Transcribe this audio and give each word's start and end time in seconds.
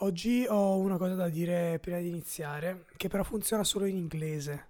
oggi 0.00 0.44
ho 0.48 0.78
una 0.78 0.96
cosa 0.96 1.14
da 1.14 1.28
dire 1.28 1.78
prima 1.80 1.98
di 1.98 2.08
iniziare, 2.08 2.86
che 2.96 3.08
però 3.08 3.22
funziona 3.24 3.64
solo 3.64 3.84
in 3.86 3.96
inglese. 3.96 4.66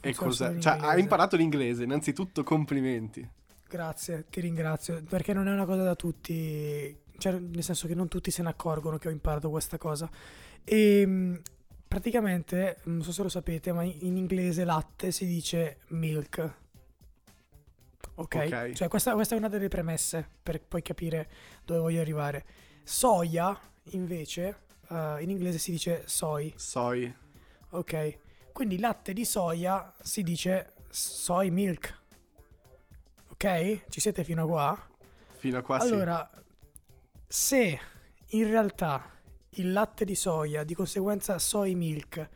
E 0.00 0.12
Funziona 0.12 0.14
cos'è? 0.14 0.46
solo 0.46 0.54
in 0.54 0.60
Cioè, 0.60 0.72
inglese. 0.72 0.86
hai 0.86 1.00
imparato 1.00 1.36
l'inglese, 1.36 1.84
innanzitutto 1.84 2.42
complimenti. 2.42 3.28
Grazie, 3.68 4.24
ti 4.30 4.40
ringrazio, 4.40 5.02
perché 5.02 5.34
non 5.34 5.46
è 5.46 5.52
una 5.52 5.66
cosa 5.66 5.82
da 5.82 5.94
tutti, 5.94 6.96
cioè 7.18 7.32
nel 7.38 7.62
senso 7.62 7.86
che 7.86 7.94
non 7.94 8.08
tutti 8.08 8.30
se 8.30 8.42
ne 8.42 8.48
accorgono 8.48 8.96
che 8.96 9.08
ho 9.08 9.10
imparato 9.10 9.50
questa 9.50 9.76
cosa. 9.76 10.08
E 10.64 11.04
mh, 11.06 11.42
praticamente, 11.86 12.78
non 12.84 13.02
so 13.02 13.12
se 13.12 13.22
lo 13.22 13.28
sapete, 13.28 13.72
ma 13.72 13.82
in 13.82 13.96
in 14.00 14.16
inglese 14.16 14.64
latte 14.64 15.12
si 15.12 15.26
dice 15.26 15.80
milk. 15.88 16.54
Ok? 18.14 18.34
Ok. 18.34 18.72
Cioè 18.72 18.88
questa, 18.88 19.14
questa 19.14 19.34
è 19.34 19.38
una 19.38 19.48
delle 19.48 19.68
premesse 19.68 20.26
per 20.42 20.60
poi 20.60 20.82
capire 20.82 21.28
dove 21.64 21.80
voglio 21.80 22.00
arrivare. 22.00 22.44
Soia, 22.88 23.54
invece, 23.90 24.62
eh, 24.88 25.16
in 25.20 25.28
inglese 25.28 25.58
si 25.58 25.72
dice 25.72 26.04
soy. 26.06 26.54
Soy. 26.56 27.14
Ok, 27.72 28.18
quindi 28.50 28.78
latte 28.78 29.12
di 29.12 29.26
soia 29.26 29.92
si 30.00 30.22
dice 30.22 30.72
soy 30.88 31.50
milk. 31.50 32.02
Ok? 33.28 33.90
Ci 33.90 34.00
siete 34.00 34.24
fino 34.24 34.44
a 34.44 34.46
qua? 34.46 34.88
Fino 35.36 35.58
a 35.58 35.62
qua 35.62 35.78
sì. 35.80 35.92
allora, 35.92 36.30
se 37.26 37.78
in 38.28 38.48
realtà 38.48 39.10
il 39.50 39.70
latte 39.70 40.06
di 40.06 40.14
soia, 40.14 40.64
di 40.64 40.74
conseguenza 40.74 41.38
soy 41.38 41.74
milk, 41.74 42.26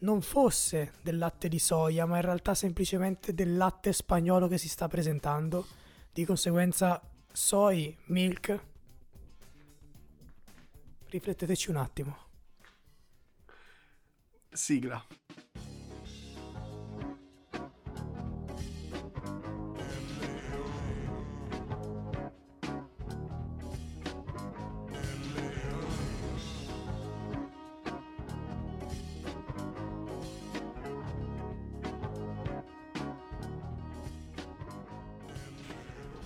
non 0.00 0.20
fosse 0.20 0.92
del 1.00 1.16
latte 1.16 1.48
di 1.48 1.58
soia, 1.58 2.04
ma 2.04 2.16
in 2.16 2.22
realtà 2.22 2.54
semplicemente 2.54 3.32
del 3.32 3.56
latte 3.56 3.94
spagnolo 3.94 4.48
che 4.48 4.58
si 4.58 4.68
sta 4.68 4.86
presentando, 4.86 5.66
di 6.12 6.26
conseguenza 6.26 7.00
soy 7.32 7.96
milk, 8.08 8.72
rifletteteci 11.14 11.70
un 11.70 11.76
attimo. 11.76 12.16
Sigla. 14.50 15.04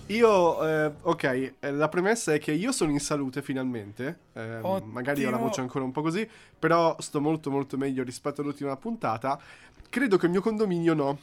Io, 0.09 0.67
eh, 0.67 0.91
ok, 1.01 1.23
eh, 1.59 1.71
la 1.71 1.87
premessa 1.87 2.33
è 2.33 2.39
che 2.39 2.51
io 2.51 2.71
sono 2.71 2.89
in 2.89 2.99
salute 2.99 3.43
finalmente, 3.43 4.21
eh, 4.33 4.59
magari 4.85 5.23
ho 5.23 5.29
la 5.29 5.37
voce 5.37 5.61
ancora 5.61 5.85
un 5.85 5.91
po' 5.91 6.01
così, 6.01 6.27
però 6.57 6.95
sto 6.99 7.21
molto 7.21 7.51
molto 7.51 7.77
meglio 7.77 8.03
rispetto 8.03 8.41
all'ultima 8.41 8.75
puntata. 8.75 9.39
Credo 9.87 10.17
che 10.17 10.25
il 10.25 10.31
mio 10.31 10.41
condominio 10.41 10.95
no. 10.95 11.19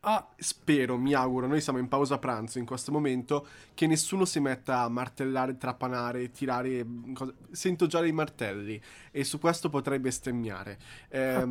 Ah, 0.00 0.28
Spero, 0.36 0.96
mi 0.96 1.12
auguro, 1.12 1.48
noi 1.48 1.60
siamo 1.60 1.80
in 1.80 1.88
pausa 1.88 2.18
pranzo 2.18 2.58
in 2.60 2.66
questo 2.66 2.92
momento, 2.92 3.44
che 3.74 3.88
nessuno 3.88 4.24
si 4.24 4.38
metta 4.38 4.82
a 4.82 4.88
martellare, 4.88 5.56
trapanare, 5.56 6.30
tirare... 6.30 6.84
mm, 6.84 7.12
cose- 7.14 7.34
Sento 7.50 7.86
già 7.88 8.00
dei 8.00 8.12
martelli 8.12 8.80
e 9.10 9.24
su 9.24 9.40
questo 9.40 9.68
potrei 9.70 9.98
bestemmiare. 9.98 10.78
Ehm, 11.08 11.50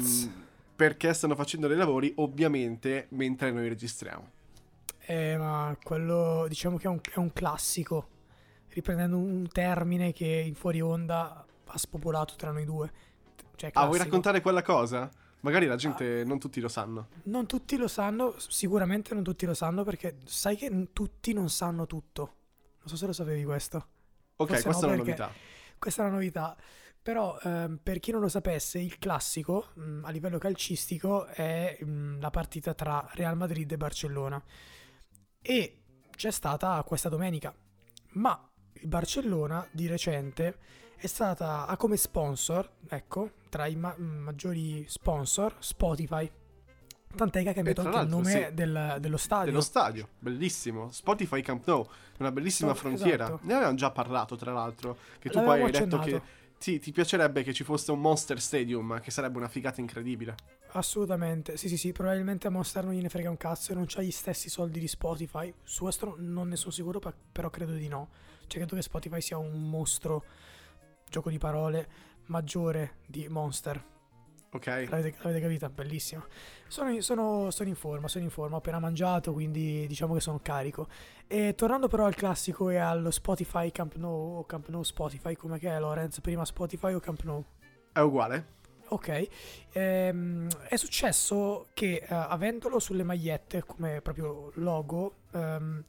perché 0.78 1.14
stanno 1.14 1.36
facendo 1.36 1.67
dei 1.67 1.76
lavori, 1.76 2.14
ovviamente, 2.16 3.08
mentre 3.09 3.52
noi 3.52 3.67
registriamo. 3.67 4.36
Eh, 5.10 5.38
ma 5.38 5.76
quello 5.82 6.46
diciamo 6.50 6.76
che 6.78 6.88
è 6.88 6.90
un, 6.90 7.00
è 7.00 7.18
un 7.18 7.32
classico, 7.32 8.10
riprendendo 8.70 9.18
un 9.18 9.48
termine 9.50 10.12
che 10.12 10.26
in 10.26 10.54
fuori 10.54 10.82
onda 10.82 11.46
ha 11.66 11.78
spopolato 11.78 12.36
tra 12.36 12.52
noi 12.52 12.66
due. 12.66 12.92
Cioè, 13.56 13.72
Ah, 13.74 13.86
vuoi 13.86 14.00
raccontare 14.00 14.42
quella 14.42 14.62
cosa? 14.62 15.10
Magari 15.42 15.66
la 15.66 15.78
gente, 15.78 16.24
non 16.26 16.40
tutti 16.40 16.60
lo 16.60 16.68
sanno. 16.68 17.08
Non 17.24 17.46
tutti 17.46 17.78
lo 17.78 17.88
sanno, 17.88 18.36
sicuramente 18.38 19.14
non 19.14 19.23
tutti 19.23 19.46
lo 19.46 19.54
sanno 19.54 19.84
perché 19.86 20.17
sai 20.26 20.58
che 20.58 20.90
tutti 20.92 21.32
non 21.32 21.50
sanno 21.50 21.86
tutto. 21.86 22.22
Non 22.80 22.88
so 22.88 22.98
se 22.98 23.06
lo 23.06 23.14
sapevi 23.14 23.46
questo. 23.46 23.88
Ok, 24.36 24.50
Forse 24.50 24.64
questa 24.64 24.86
no, 24.88 24.92
è 24.92 24.96
una 24.96 25.04
novità. 25.04 25.32
Questa 25.80 26.02
è 26.04 26.06
una 26.06 26.16
novità. 26.16 26.56
Però 27.02 27.40
ehm, 27.42 27.80
per 27.82 28.00
chi 28.00 28.12
non 28.12 28.20
lo 28.20 28.28
sapesse, 28.28 28.80
il 28.80 29.00
classico 29.00 29.67
mh, 29.76 30.00
a 30.04 30.10
livello 30.10 30.38
calcistico 30.38 31.26
è 31.28 31.78
mh, 31.82 32.20
la 32.20 32.30
partita 32.30 32.73
tra 32.73 33.08
Real 33.14 33.38
Madrid 33.38 33.72
e 33.72 33.78
Barcellona. 33.78 34.44
E 35.50 35.78
c'è 36.16 36.30
stata 36.32 36.84
questa 36.86 37.08
domenica. 37.08 37.54
Ma 38.14 38.38
il 38.74 38.88
Barcellona 38.88 39.66
di 39.72 39.88
recente 39.88 40.58
è 40.98 41.08
stata 41.08 41.66
ha 41.68 41.78
come 41.78 41.96
sponsor, 41.96 42.70
ecco, 42.90 43.32
tra 43.50 43.66
i 43.66 43.76
ma- 43.78 43.96
maggiori 43.98 44.84
sponsor 44.90 45.56
Spotify. 45.60 46.30
Tant'è 47.16 47.44
che 47.44 47.50
ha 47.50 47.54
cambiato 47.54 47.82
anche 47.82 48.00
il 48.00 48.08
nome 48.10 48.32
sì. 48.32 48.54
del- 48.54 48.98
dello 49.00 49.16
stadio. 49.18 49.52
Dello 49.52 49.62
stadio, 49.62 50.10
bellissimo. 50.20 50.92
Spotify 50.92 51.42
Camp 51.42 51.66
Nou, 51.66 51.88
una 52.20 52.32
bellissima 52.32 52.74
So- 52.74 52.80
frontiera. 52.80 53.26
esatto. 53.28 53.40
Ne 53.44 53.54
avevamo 53.54 53.76
già 53.78 53.90
parlato, 53.92 54.36
tra 54.36 54.52
l'altro. 54.52 54.98
Che 55.18 55.30
tu 55.30 55.38
poi 55.40 55.46
L'avevamo 55.46 55.66
hai 55.66 55.72
detto 55.72 55.96
accennato. 55.96 56.26
che 56.26 56.36
sì, 56.58 56.80
ti 56.80 56.92
piacerebbe 56.92 57.44
che 57.44 57.54
ci 57.54 57.64
fosse 57.64 57.92
un 57.92 58.02
Monster 58.02 58.42
Stadium, 58.42 59.00
che 59.00 59.12
sarebbe 59.12 59.38
una 59.38 59.48
figata 59.48 59.80
incredibile. 59.82 60.36
Assolutamente, 60.72 61.56
sì 61.56 61.70
sì 61.70 61.78
sì, 61.78 61.92
probabilmente 61.92 62.48
a 62.48 62.50
Monster 62.50 62.84
non 62.84 62.94
gliene 62.94 63.10
frega 63.10 63.30
un 63.30 63.38
cazzo 63.38 63.72
e 63.72 63.76
non 63.76 63.86
c'ha 63.88 64.02
gli 64.02 64.12
stessi 64.12 64.50
soldi 64.50 64.80
di 64.80 64.88
Spotify. 64.88 65.54
Su 65.64 65.84
questo 65.84 66.16
non 66.17 66.50
ne 66.50 66.56
sono 66.56 66.72
sicuro, 66.72 67.00
però 67.32 67.50
credo 67.50 67.73
di 67.73 67.88
no. 67.88 68.10
Cioè 68.48 68.60
credo 68.62 68.76
che 68.76 68.82
Spotify 68.82 69.22
sia 69.22 69.38
un 69.38 69.70
mostro, 69.70 70.23
gioco 71.10 71.30
di 71.30 71.38
parole, 71.38 71.88
maggiore 72.26 72.98
di 73.06 73.28
Monster. 73.30 73.96
Ok? 74.52 74.66
L'avete, 74.90 75.16
l'avete 75.22 75.42
capita? 75.42 75.70
Bellissimo. 75.70 76.26
Sono, 76.68 77.00
sono- 77.02 77.52
sono 77.52 77.70
in 77.70 77.76
forma, 77.76 78.08
sono 78.08 78.24
in 78.24 78.30
forma, 78.30 78.56
ho 78.56 78.60
appena 78.60 78.80
mangiato, 78.80 79.34
quindi 79.34 79.86
diciamo 79.88 80.14
che 80.14 80.22
sono 80.22 80.40
carico. 80.42 80.88
E 81.28 81.54
tornando 81.56 81.88
però 81.88 82.06
al 82.06 82.16
classico 82.16 82.70
e 82.70 82.78
allo 82.78 83.12
Spotify 83.12 83.72
Camp 83.72 83.96
Nou 83.96 84.38
o 84.38 84.46
Camp 84.46 84.70
Nou 84.70 84.84
Spotify, 84.84 85.36
come 85.36 85.60
che 85.60 85.70
è 85.70 85.80
Lorenz? 85.80 86.22
Prima 86.22 86.46
Spotify 86.46 86.94
o 86.94 87.00
Camp 87.00 87.24
Nou? 87.24 87.44
È 87.92 88.00
uguale? 88.00 88.56
Ok, 88.90 89.28
ehm, 89.74 90.48
è 90.70 90.78
successo 90.78 91.68
che 91.74 91.96
eh, 91.96 92.06
avendolo 92.14 92.80
sulle 92.80 93.04
magliette 93.04 93.64
come 93.66 94.00
proprio 94.02 94.52
logo, 94.56 95.16
ehm, 95.34 95.84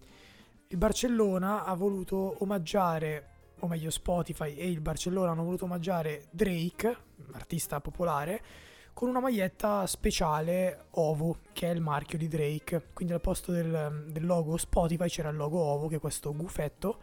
il 0.67 0.77
Barcellona 0.77 1.65
ha 1.65 1.75
voluto 1.75 2.35
omaggiare, 2.41 3.37
o 3.61 3.67
meglio 3.67 3.91
Spotify 3.91 4.55
e 4.55 4.69
il 4.69 4.81
Barcellona 4.81 5.31
hanno 5.31 5.45
voluto 5.45 5.65
omaggiare 5.65 6.27
Drake, 6.31 6.97
artista 7.33 7.81
popolare, 7.81 8.43
con 8.93 9.09
una 9.09 9.21
maglietta 9.21 9.87
speciale 9.87 10.87
Ovo, 10.91 11.39
che 11.53 11.69
è 11.71 11.73
il 11.73 11.81
marchio 11.81 12.19
di 12.19 12.27
Drake. 12.27 12.89
Quindi 12.93 13.15
al 13.15 13.21
posto 13.21 13.53
del, 13.53 14.07
del 14.09 14.27
logo 14.27 14.57
Spotify 14.57 15.09
c'era 15.09 15.29
il 15.29 15.37
logo 15.37 15.61
Ovo, 15.61 15.87
che 15.87 15.97
è 15.97 16.01
questo 16.01 16.35
gufetto. 16.35 16.99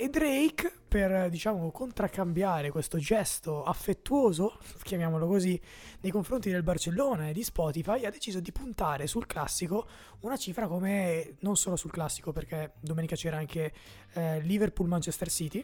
E 0.00 0.08
Drake, 0.08 0.72
per 0.88 1.28
diciamo 1.28 1.70
contraccambiare 1.70 2.70
questo 2.70 2.96
gesto 2.96 3.64
affettuoso, 3.64 4.58
chiamiamolo 4.82 5.26
così, 5.26 5.60
nei 6.00 6.10
confronti 6.10 6.50
del 6.50 6.62
Barcellona 6.62 7.28
e 7.28 7.34
di 7.34 7.42
Spotify, 7.42 8.06
ha 8.06 8.10
deciso 8.10 8.40
di 8.40 8.50
puntare 8.50 9.06
sul 9.06 9.26
classico 9.26 9.86
una 10.20 10.38
cifra 10.38 10.68
come 10.68 11.34
non 11.40 11.54
solo 11.54 11.76
sul 11.76 11.90
classico, 11.90 12.32
perché 12.32 12.72
domenica 12.80 13.14
c'era 13.14 13.36
anche 13.36 13.74
eh, 14.14 14.40
Liverpool-Manchester 14.40 15.28
City. 15.28 15.62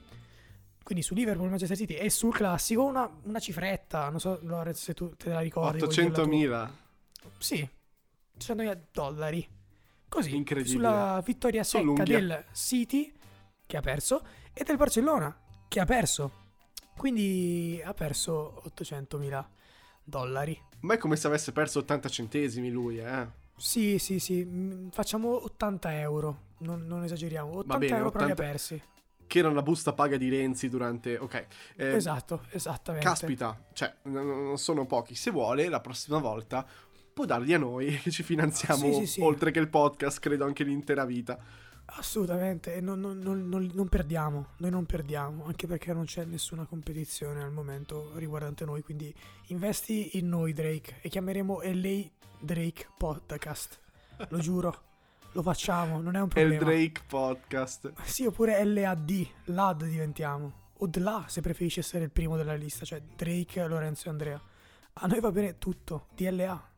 Quindi 0.82 1.02
su 1.02 1.14
Liverpool-Manchester 1.14 1.74
City 1.78 1.94
e 1.94 2.10
sul 2.10 2.34
classico 2.34 2.84
una, 2.84 3.10
una 3.22 3.38
cifretta, 3.38 4.10
non 4.10 4.20
so 4.20 4.38
Lorenzo 4.42 4.82
se 4.82 4.92
tu 4.92 5.16
te 5.16 5.30
la 5.30 5.40
ricordi. 5.40 5.78
vuoi 5.78 5.88
dirla 5.94 6.12
tu? 6.12 6.28
800.000. 6.28 6.70
Sì, 7.38 7.66
100.000 8.38 8.78
dollari. 8.92 9.48
Così, 10.10 10.36
Incredibile. 10.36 10.74
sulla 10.74 11.22
vittoria 11.24 11.64
secca 11.64 12.02
del 12.02 12.44
City 12.52 13.15
che 13.66 13.76
ha 13.76 13.80
perso 13.80 14.24
e 14.52 14.64
del 14.64 14.76
Barcellona 14.76 15.36
che 15.68 15.80
ha 15.80 15.84
perso. 15.84 16.44
Quindi 16.96 17.80
ha 17.84 17.92
perso 17.92 18.62
800.000 18.74 19.44
dollari. 20.02 20.58
Ma 20.80 20.94
è 20.94 20.98
come 20.98 21.16
se 21.16 21.26
avesse 21.26 21.52
perso 21.52 21.80
80 21.80 22.08
centesimi 22.08 22.70
lui, 22.70 22.98
eh. 22.98 23.44
Sì, 23.56 23.98
sì, 23.98 24.18
sì, 24.18 24.44
mm, 24.44 24.88
facciamo 24.88 25.44
80 25.44 25.98
euro, 26.00 26.40
non, 26.58 26.86
non 26.86 27.02
esageriamo, 27.04 27.58
80 27.58 27.78
bene, 27.78 27.96
euro 27.96 28.10
però 28.10 28.24
li 28.24 28.30
ha 28.30 28.34
80 28.34 28.50
persi. 28.50 28.82
Che 29.26 29.38
era 29.38 29.50
la 29.50 29.62
busta 29.62 29.92
paga 29.92 30.16
di 30.16 30.28
Renzi 30.28 30.68
durante... 30.68 31.16
Ok. 31.16 31.46
eh, 31.76 31.94
esatto, 31.94 32.44
esattamente. 32.50 33.06
Caspita, 33.06 33.60
cioè, 33.72 33.92
non 34.02 34.56
sono 34.56 34.86
pochi. 34.86 35.16
Se 35.16 35.32
vuole, 35.32 35.68
la 35.68 35.80
prossima 35.80 36.18
volta 36.18 36.64
può 37.12 37.24
darli 37.24 37.52
a 37.54 37.58
noi, 37.58 37.96
che 37.98 38.10
ci 38.10 38.22
finanziamo, 38.22 38.92
Sì, 38.92 38.92
sì, 38.92 39.06
sì. 39.06 39.20
oltre 39.22 39.50
che 39.50 39.58
il 39.58 39.68
podcast, 39.68 40.20
credo 40.20 40.44
anche 40.44 40.62
l'intera 40.62 41.04
vita. 41.04 41.38
Assolutamente, 41.88 42.74
e 42.74 42.80
non, 42.80 43.00
non- 43.00 43.18
non- 43.20 43.70
non- 43.72 43.88
perdiamo, 43.88 44.48
noi 44.58 44.70
non 44.70 44.84
perdiamo, 44.86 45.44
anche 45.46 45.66
perché 45.66 45.92
non 45.94 46.04
c'è 46.04 46.24
nessuna 46.24 46.64
competizione 46.66 47.42
al 47.42 47.52
momento 47.52 48.10
riguardante 48.16 48.64
noi, 48.64 48.82
quindi 48.82 49.14
investi 49.46 50.18
in 50.18 50.28
noi 50.28 50.52
Drake 50.52 50.96
e 51.00 51.08
chiameremo 51.08 51.60
LA 51.62 52.02
Drake 52.40 52.88
Podcast, 52.98 53.80
lo 54.28 54.38
giuro, 54.38 54.82
lo 55.32 55.42
facciamo, 55.42 56.00
non 56.00 56.16
è 56.16 56.20
un 56.20 56.28
È 56.34 56.40
il 56.40 56.48
problema. 56.56 56.64
Drake 56.64 57.02
Podcast. 57.06 57.92
Sì, 58.02 58.26
oppure 58.26 58.62
LAD, 58.64 59.26
LAD 59.44 59.84
diventiamo. 59.86 60.64
o 60.78 60.86
di 60.88 60.98
là 61.00 61.24
se 61.28 61.40
preferisci 61.40 61.78
essere 61.78 62.04
il 62.04 62.10
primo 62.10 62.36
della 62.36 62.54
lista, 62.54 62.84
cioè 62.84 63.00
Drake, 63.00 63.64
Lorenzo 63.66 64.08
e 64.08 64.10
Andrea. 64.10 64.40
A 64.94 65.06
noi 65.06 65.20
va 65.20 65.30
bene 65.30 65.56
tutto, 65.58 66.08
DLA. 66.14 66.70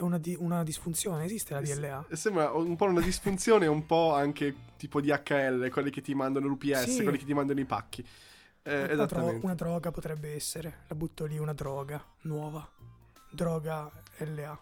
È 0.00 0.02
una, 0.02 0.16
di- 0.16 0.34
una 0.38 0.62
disfunzione, 0.64 1.24
esiste 1.24 1.52
la 1.52 1.60
DLA? 1.60 2.06
S- 2.08 2.14
Sembra 2.14 2.52
un 2.52 2.74
po' 2.74 2.86
una 2.86 3.02
disfunzione, 3.02 3.66
un 3.66 3.84
po' 3.84 4.14
anche 4.14 4.54
tipo 4.78 4.98
DHL, 5.02 5.68
quelli 5.68 5.90
che 5.90 6.00
ti 6.00 6.14
mandano 6.14 6.46
l'UPS, 6.46 6.84
Sì. 6.88 7.02
quelli 7.02 7.18
che 7.18 7.26
ti 7.26 7.34
mandano 7.34 7.60
i 7.60 7.66
pacchi. 7.66 8.02
Eh, 8.62 8.94
Una, 8.94 9.04
dro- 9.04 9.38
una 9.42 9.54
droga 9.54 9.90
potrebbe 9.90 10.34
essere, 10.34 10.84
la 10.88 10.94
butto 10.94 11.26
lì, 11.26 11.36
una 11.36 11.52
droga 11.52 12.02
nuova. 12.22 12.66
Droga 13.30 13.90
LA. 14.20 14.58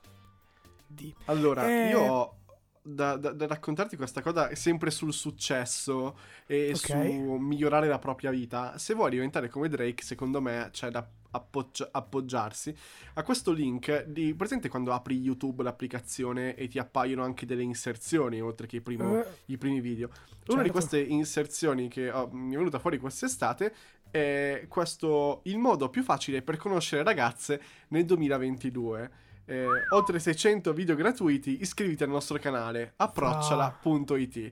D. 0.88 1.14
Allora, 1.26 1.68
Eh. 1.68 1.88
io 1.90 2.00
ho 2.00 2.36
da, 2.82 3.16
da- 3.16 3.30
da 3.32 3.46
raccontarti 3.46 3.96
questa 3.96 4.20
cosa 4.22 4.52
sempre 4.56 4.90
sul 4.90 5.12
successo 5.12 6.18
e 6.46 6.70
Ok. 6.70 6.76
su 6.78 6.96
migliorare 7.36 7.86
la 7.86 7.98
propria 8.00 8.30
vita. 8.30 8.76
Se 8.76 8.92
vuoi 8.94 9.10
diventare 9.10 9.48
come 9.48 9.68
Drake, 9.68 10.02
secondo 10.02 10.40
me 10.40 10.68
c'è 10.72 10.90
da 10.90 11.06
appoggi- 11.30 11.86
appoggiarsi 11.90 12.74
a 13.14 13.22
questo 13.22 13.52
link 13.52 14.04
di 14.04 14.34
presente 14.34 14.68
quando 14.68 14.92
apri 14.92 15.16
YouTube 15.18 15.62
l'applicazione 15.62 16.54
e 16.54 16.68
ti 16.68 16.78
appaiono 16.78 17.22
anche 17.22 17.44
delle 17.46 17.62
inserzioni 17.62 18.40
oltre 18.40 18.66
che 18.66 18.76
i, 18.76 18.80
primo- 18.80 19.18
Eh, 19.20 19.26
i 19.46 19.58
primi 19.58 19.80
video. 19.80 20.08
Una 20.08 20.62
di 20.62 20.68
Certo. 20.68 20.72
queste 20.72 21.00
inserzioni 21.00 21.88
che 21.88 22.10
ho- 22.10 22.28
mi 22.32 22.54
è 22.54 22.56
venuta 22.56 22.78
fuori 22.78 22.98
quest'estate 22.98 23.74
è 24.10 24.64
questo 24.68 25.40
il 25.44 25.58
modo 25.58 25.90
più 25.90 26.02
facile 26.02 26.40
per 26.42 26.56
conoscere 26.56 27.02
ragazze 27.02 27.60
nel 27.88 28.04
2022. 28.06 29.10
Eh, 29.44 29.66
oltre 29.90 30.18
600 30.18 30.72
video 30.74 30.94
gratuiti, 30.94 31.60
iscriviti 31.60 32.02
al 32.02 32.08
nostro 32.10 32.38
canale 32.38 32.92
approcciala.it. 32.96 34.50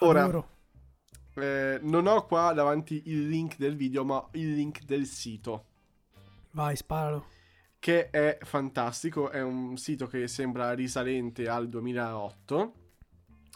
Ora, 0.00 0.22
adoro. 0.22 0.48
Eh, 1.40 1.78
non 1.82 2.06
ho 2.06 2.26
qua 2.26 2.52
davanti 2.52 3.02
il 3.06 3.28
link 3.28 3.56
del 3.56 3.76
video, 3.76 4.04
ma 4.04 4.26
il 4.32 4.54
link 4.54 4.82
del 4.82 5.06
sito 5.06 5.64
Vai, 6.52 6.76
sparalo. 6.76 7.26
che 7.78 8.10
è 8.10 8.38
fantastico, 8.42 9.30
è 9.30 9.40
un 9.42 9.76
sito 9.76 10.06
che 10.06 10.26
sembra 10.28 10.72
risalente 10.72 11.48
al 11.48 11.68
2008. 11.68 12.72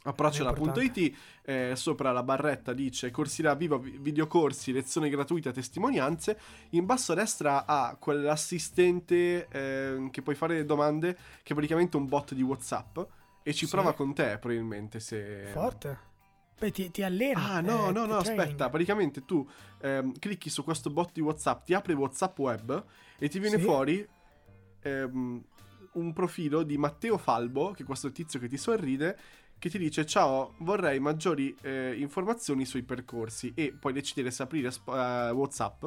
Approcciala.it, 0.05 1.17
eh, 1.45 1.73
sopra 1.77 2.11
la 2.11 2.25
barretta 2.25 2.73
dice 2.73 3.13
corsi 3.13 3.41
da 3.41 3.55
vivo, 3.55 3.79
vi- 3.79 3.99
videocorsi, 4.01 4.73
lezioni 4.73 5.09
gratuite, 5.09 5.53
testimonianze. 5.53 6.39
In 6.71 6.87
basso 6.87 7.13
a 7.13 7.15
destra 7.15 7.67
ha 7.67 7.97
quell'assistente 7.99 9.47
eh, 9.49 10.09
che 10.11 10.23
puoi 10.23 10.35
fare 10.35 10.55
le 10.57 10.65
domande, 10.65 11.15
che 11.43 11.53
è 11.53 11.55
praticamente 11.55 11.97
un 11.97 12.07
bot 12.07 12.35
di 12.35 12.43
WhatsApp. 12.43 12.99
E 13.45 13.53
ci 13.53 13.67
Sì. 13.67 13.71
prova 13.73 13.93
con 13.93 14.13
te, 14.13 14.39
probabilmente. 14.39 14.99
Se... 15.01 15.49
Forte. 15.53 16.11
Beh, 16.63 16.71
ti, 16.71 16.93
ti 16.93 17.03
allena. 17.03 17.55
Ah, 17.55 17.61
no, 17.61 17.89
eh, 17.89 17.93
no, 17.93 18.07
no, 18.07 18.19
training. 18.21 18.39
aspetta. 18.41 18.71
Praticamente 18.71 19.25
tu 19.25 19.45
ehm, 19.81 20.17
clicchi 20.21 20.49
su 20.49 20.63
questo 20.63 20.91
bot 20.91 21.11
di 21.13 21.21
WhatsApp, 21.21 21.65
ti 21.65 21.75
apre 21.75 21.93
WhatsApp 21.95 22.39
web 22.39 22.85
e 23.19 23.29
ti 23.29 23.41
viene 23.41 23.57
Sì. 23.59 23.65
fuori 23.65 24.09
ehm, 24.83 25.43
un 25.95 26.13
profilo 26.13 26.63
di 26.63 26.79
Matteo 26.79 27.19
Falbo, 27.19 27.73
che 27.73 27.83
è 27.83 27.87
questo 27.87 28.13
tizio 28.13 28.39
che 28.39 28.47
ti 28.47 28.57
sorride, 28.57 29.19
che 29.59 29.69
ti 29.71 29.79
dice 29.79 30.07
ciao, 30.07 30.55
vorrei 30.59 31.01
maggiori 31.01 31.53
eh, 31.63 31.95
informazioni 31.99 32.65
sui 32.65 32.83
percorsi 32.85 33.53
e 33.57 33.73
puoi 33.73 33.93
decidere 33.93 34.31
se 34.31 34.45
aprire 34.45 34.71
sp- 34.71 34.89
eh, 34.91 35.31
WhatsApp 35.33 35.85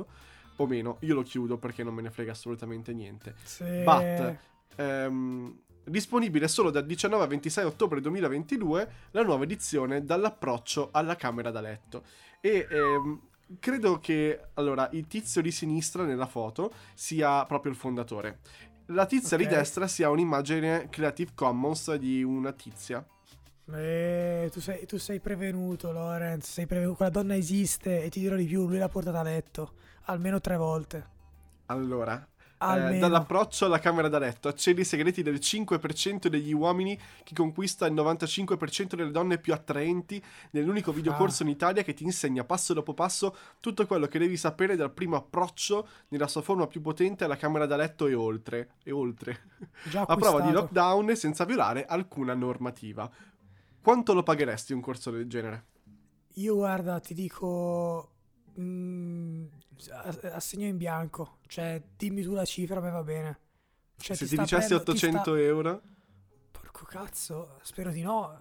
o 0.57 0.67
meno. 0.67 0.97
Io 1.01 1.15
lo 1.15 1.23
chiudo 1.23 1.57
perché 1.57 1.83
non 1.83 1.93
me 1.93 2.01
ne 2.01 2.11
frega 2.11 2.33
assolutamente 2.33 2.91
niente. 2.93 3.33
Sì. 3.43 3.63
But, 3.81 4.35
ehm, 4.75 5.57
disponibile 5.85 6.47
solo 6.47 6.69
dal 6.71 6.85
19 6.85 7.23
al 7.23 7.29
26 7.29 7.65
ottobre 7.65 8.01
2022 8.01 8.91
la 9.11 9.23
nuova 9.23 9.43
edizione 9.43 10.03
dall'approccio 10.03 10.89
alla 10.91 11.15
camera 11.15 11.51
da 11.51 11.61
letto. 11.61 12.03
E 12.41 12.67
ehm, 12.69 13.21
credo 13.59 13.99
che 13.99 14.47
allora 14.55 14.89
il 14.93 15.07
tizio 15.07 15.41
di 15.41 15.51
sinistra 15.51 16.03
nella 16.03 16.25
foto 16.27 16.73
sia 16.93 17.45
proprio 17.45 17.71
il 17.71 17.77
fondatore. 17.77 18.39
La 18.87 19.05
tizia 19.05 19.37
Ok. 19.37 19.43
di 19.43 19.49
destra 19.49 19.87
sia 19.87 20.09
un'immagine 20.09 20.89
Creative 20.89 21.31
Commons 21.33 21.93
di 21.95 22.23
una 22.23 22.51
tizia. 22.51 23.03
Eh, 23.73 24.49
tu, 24.53 24.59
sei, 24.59 24.85
tu 24.85 24.97
sei 24.97 25.19
prevenuto, 25.19 25.91
Lorenz. 25.91 26.51
Sei 26.51 26.67
prevenuto. 26.67 26.97
Quella 26.97 27.11
donna 27.11 27.35
esiste 27.35 28.03
e 28.03 28.09
ti 28.09 28.19
dirò 28.19 28.35
di 28.35 28.45
più. 28.45 28.67
Lui 28.67 28.77
l'ha 28.77 28.87
portata 28.89 29.19
a 29.19 29.23
letto 29.23 29.73
almeno 30.05 30.39
tre 30.39 30.55
volte. 30.55 31.13
Allora, 31.67 32.27
eh, 32.73 32.99
dall'approccio 32.99 33.65
alla 33.65 33.79
camera 33.79 34.07
da 34.07 34.19
letto, 34.19 34.47
accedi 34.47 34.81
i 34.81 34.85
segreti 34.85 35.21
del 35.21 35.35
5% 35.35 36.27
degli 36.27 36.53
uomini 36.53 36.99
che 37.23 37.33
conquista 37.35 37.85
il 37.85 37.93
95% 37.93 38.95
delle 38.95 39.11
donne 39.11 39.37
più 39.37 39.53
attraenti 39.53 40.23
nell'unico 40.51 40.91
videocorso 40.91 41.43
in 41.43 41.49
Italia 41.49 41.83
che 41.83 41.93
ti 41.93 42.03
insegna 42.03 42.43
passo 42.43 42.73
dopo 42.73 42.93
passo 42.93 43.35
tutto 43.59 43.85
quello 43.85 44.07
che 44.07 44.19
devi 44.19 44.37
sapere 44.37 44.75
dal 44.75 44.91
primo 44.91 45.15
approccio 45.15 45.87
nella 46.09 46.27
sua 46.27 46.41
forma 46.41 46.67
più 46.67 46.81
potente 46.81 47.23
alla 47.23 47.37
camera 47.37 47.65
da 47.65 47.75
letto 47.75 48.07
e 48.07 48.13
oltre. 48.13 48.69
E 48.83 48.91
oltre. 48.91 49.41
A 49.93 50.15
prova 50.15 50.41
di 50.41 50.51
lockdown 50.51 51.09
e 51.09 51.15
senza 51.15 51.45
violare 51.45 51.85
alcuna 51.85 52.33
normativa. 52.33 53.09
Quanto 53.81 54.13
lo 54.13 54.23
pagheresti 54.23 54.73
un 54.73 54.81
corso 54.81 55.11
del 55.11 55.27
genere? 55.27 55.65
Io 56.35 56.55
guarda, 56.55 56.99
ti 56.99 57.13
dico. 57.13 58.14
Mm, 58.59 59.45
a- 59.91 60.17
assegno 60.33 60.65
in 60.67 60.77
bianco. 60.77 61.37
Cioè, 61.47 61.81
dimmi 61.97 62.21
tu 62.23 62.33
la 62.33 62.45
cifra, 62.45 62.79
a 62.79 62.81
me 62.81 62.91
va 62.91 63.03
bene. 63.03 63.39
Cioè, 63.97 64.15
Se 64.15 64.25
ti 64.25 64.33
sta 64.33 64.43
dicessi 64.43 64.73
aprendo- 64.73 64.91
ti 64.91 64.97
sta- 64.97 65.07
800 65.07 65.35
euro? 65.35 65.81
Porco 66.51 66.85
cazzo, 66.85 67.59
spero 67.61 67.91
di 67.91 68.01
no. 68.01 68.37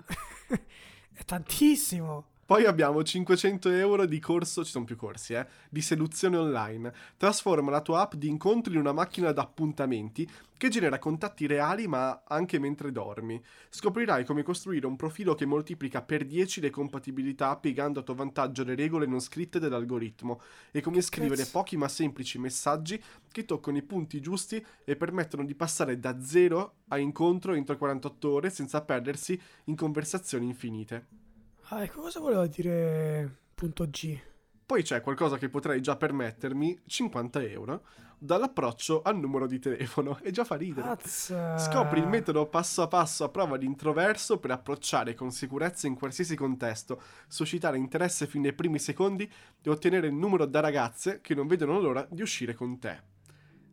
È 1.12 1.24
tantissimo. 1.24 2.32
Poi 2.46 2.66
abbiamo 2.66 3.02
500 3.02 3.70
euro 3.70 4.04
di 4.04 4.18
corso, 4.18 4.64
ci 4.64 4.70
sono 4.70 4.84
più 4.84 4.96
corsi, 4.96 5.32
eh, 5.32 5.46
di 5.70 5.80
seduzione 5.80 6.36
online. 6.36 6.92
Trasforma 7.16 7.70
la 7.70 7.80
tua 7.80 8.02
app 8.02 8.14
di 8.14 8.28
incontri 8.28 8.74
in 8.74 8.80
una 8.80 8.92
macchina 8.92 9.32
d'appuntamenti 9.32 10.28
che 10.58 10.68
genera 10.68 10.98
contatti 10.98 11.46
reali 11.46 11.86
ma 11.86 12.22
anche 12.26 12.58
mentre 12.58 12.92
dormi. 12.92 13.42
Scoprirai 13.70 14.26
come 14.26 14.42
costruire 14.42 14.86
un 14.86 14.96
profilo 14.96 15.34
che 15.34 15.46
moltiplica 15.46 16.02
per 16.02 16.26
10 16.26 16.60
le 16.60 16.68
compatibilità 16.68 17.56
piegando 17.56 18.00
a 18.00 18.02
tuo 18.02 18.14
vantaggio 18.14 18.62
le 18.62 18.74
regole 18.74 19.06
non 19.06 19.20
scritte 19.20 19.58
dell'algoritmo 19.58 20.42
e 20.70 20.82
come 20.82 21.00
scrivere 21.00 21.46
pochi 21.46 21.78
ma 21.78 21.88
semplici 21.88 22.38
messaggi 22.38 23.02
che 23.32 23.46
toccano 23.46 23.78
i 23.78 23.82
punti 23.82 24.20
giusti 24.20 24.62
e 24.84 24.96
permettono 24.96 25.46
di 25.46 25.54
passare 25.54 25.98
da 25.98 26.20
zero 26.20 26.74
a 26.88 26.98
incontro 26.98 27.54
entro 27.54 27.78
48 27.78 28.30
ore 28.30 28.50
senza 28.50 28.82
perdersi 28.82 29.40
in 29.64 29.76
conversazioni 29.76 30.44
infinite. 30.44 31.23
Ah, 31.68 31.82
ecco 31.82 32.00
cosa 32.02 32.20
voleva 32.20 32.46
dire 32.46 33.38
punto 33.54 33.88
G. 33.88 34.18
Poi 34.66 34.82
c'è 34.82 35.00
qualcosa 35.00 35.36
che 35.36 35.48
potrei 35.48 35.80
già 35.82 35.96
permettermi, 35.96 36.80
50 36.86 37.42
euro, 37.42 37.84
dall'approccio 38.18 39.02
al 39.02 39.18
numero 39.18 39.46
di 39.46 39.58
telefono. 39.58 40.18
E 40.24 40.30
già 40.30 40.44
fa 40.44 40.56
ridere. 40.56 40.86
Cazzo. 40.88 41.58
Scopri 41.58 42.00
il 42.00 42.06
metodo 42.08 42.46
passo 42.46 42.82
a 42.82 42.88
passo 42.88 43.24
a 43.24 43.28
prova 43.28 43.56
di 43.58 43.66
introverso 43.66 44.38
per 44.38 44.52
approcciare 44.52 45.14
con 45.14 45.30
sicurezza 45.30 45.86
in 45.86 45.94
qualsiasi 45.94 46.34
contesto, 46.36 47.00
suscitare 47.28 47.76
interesse 47.76 48.26
fin 48.26 48.42
dai 48.42 48.54
primi 48.54 48.78
secondi 48.78 49.30
e 49.62 49.70
ottenere 49.70 50.06
il 50.06 50.14
numero 50.14 50.46
da 50.46 50.60
ragazze 50.60 51.20
che 51.20 51.34
non 51.34 51.46
vedono 51.46 51.78
l'ora 51.80 52.06
di 52.10 52.22
uscire 52.22 52.54
con 52.54 52.78
te. 52.78 53.12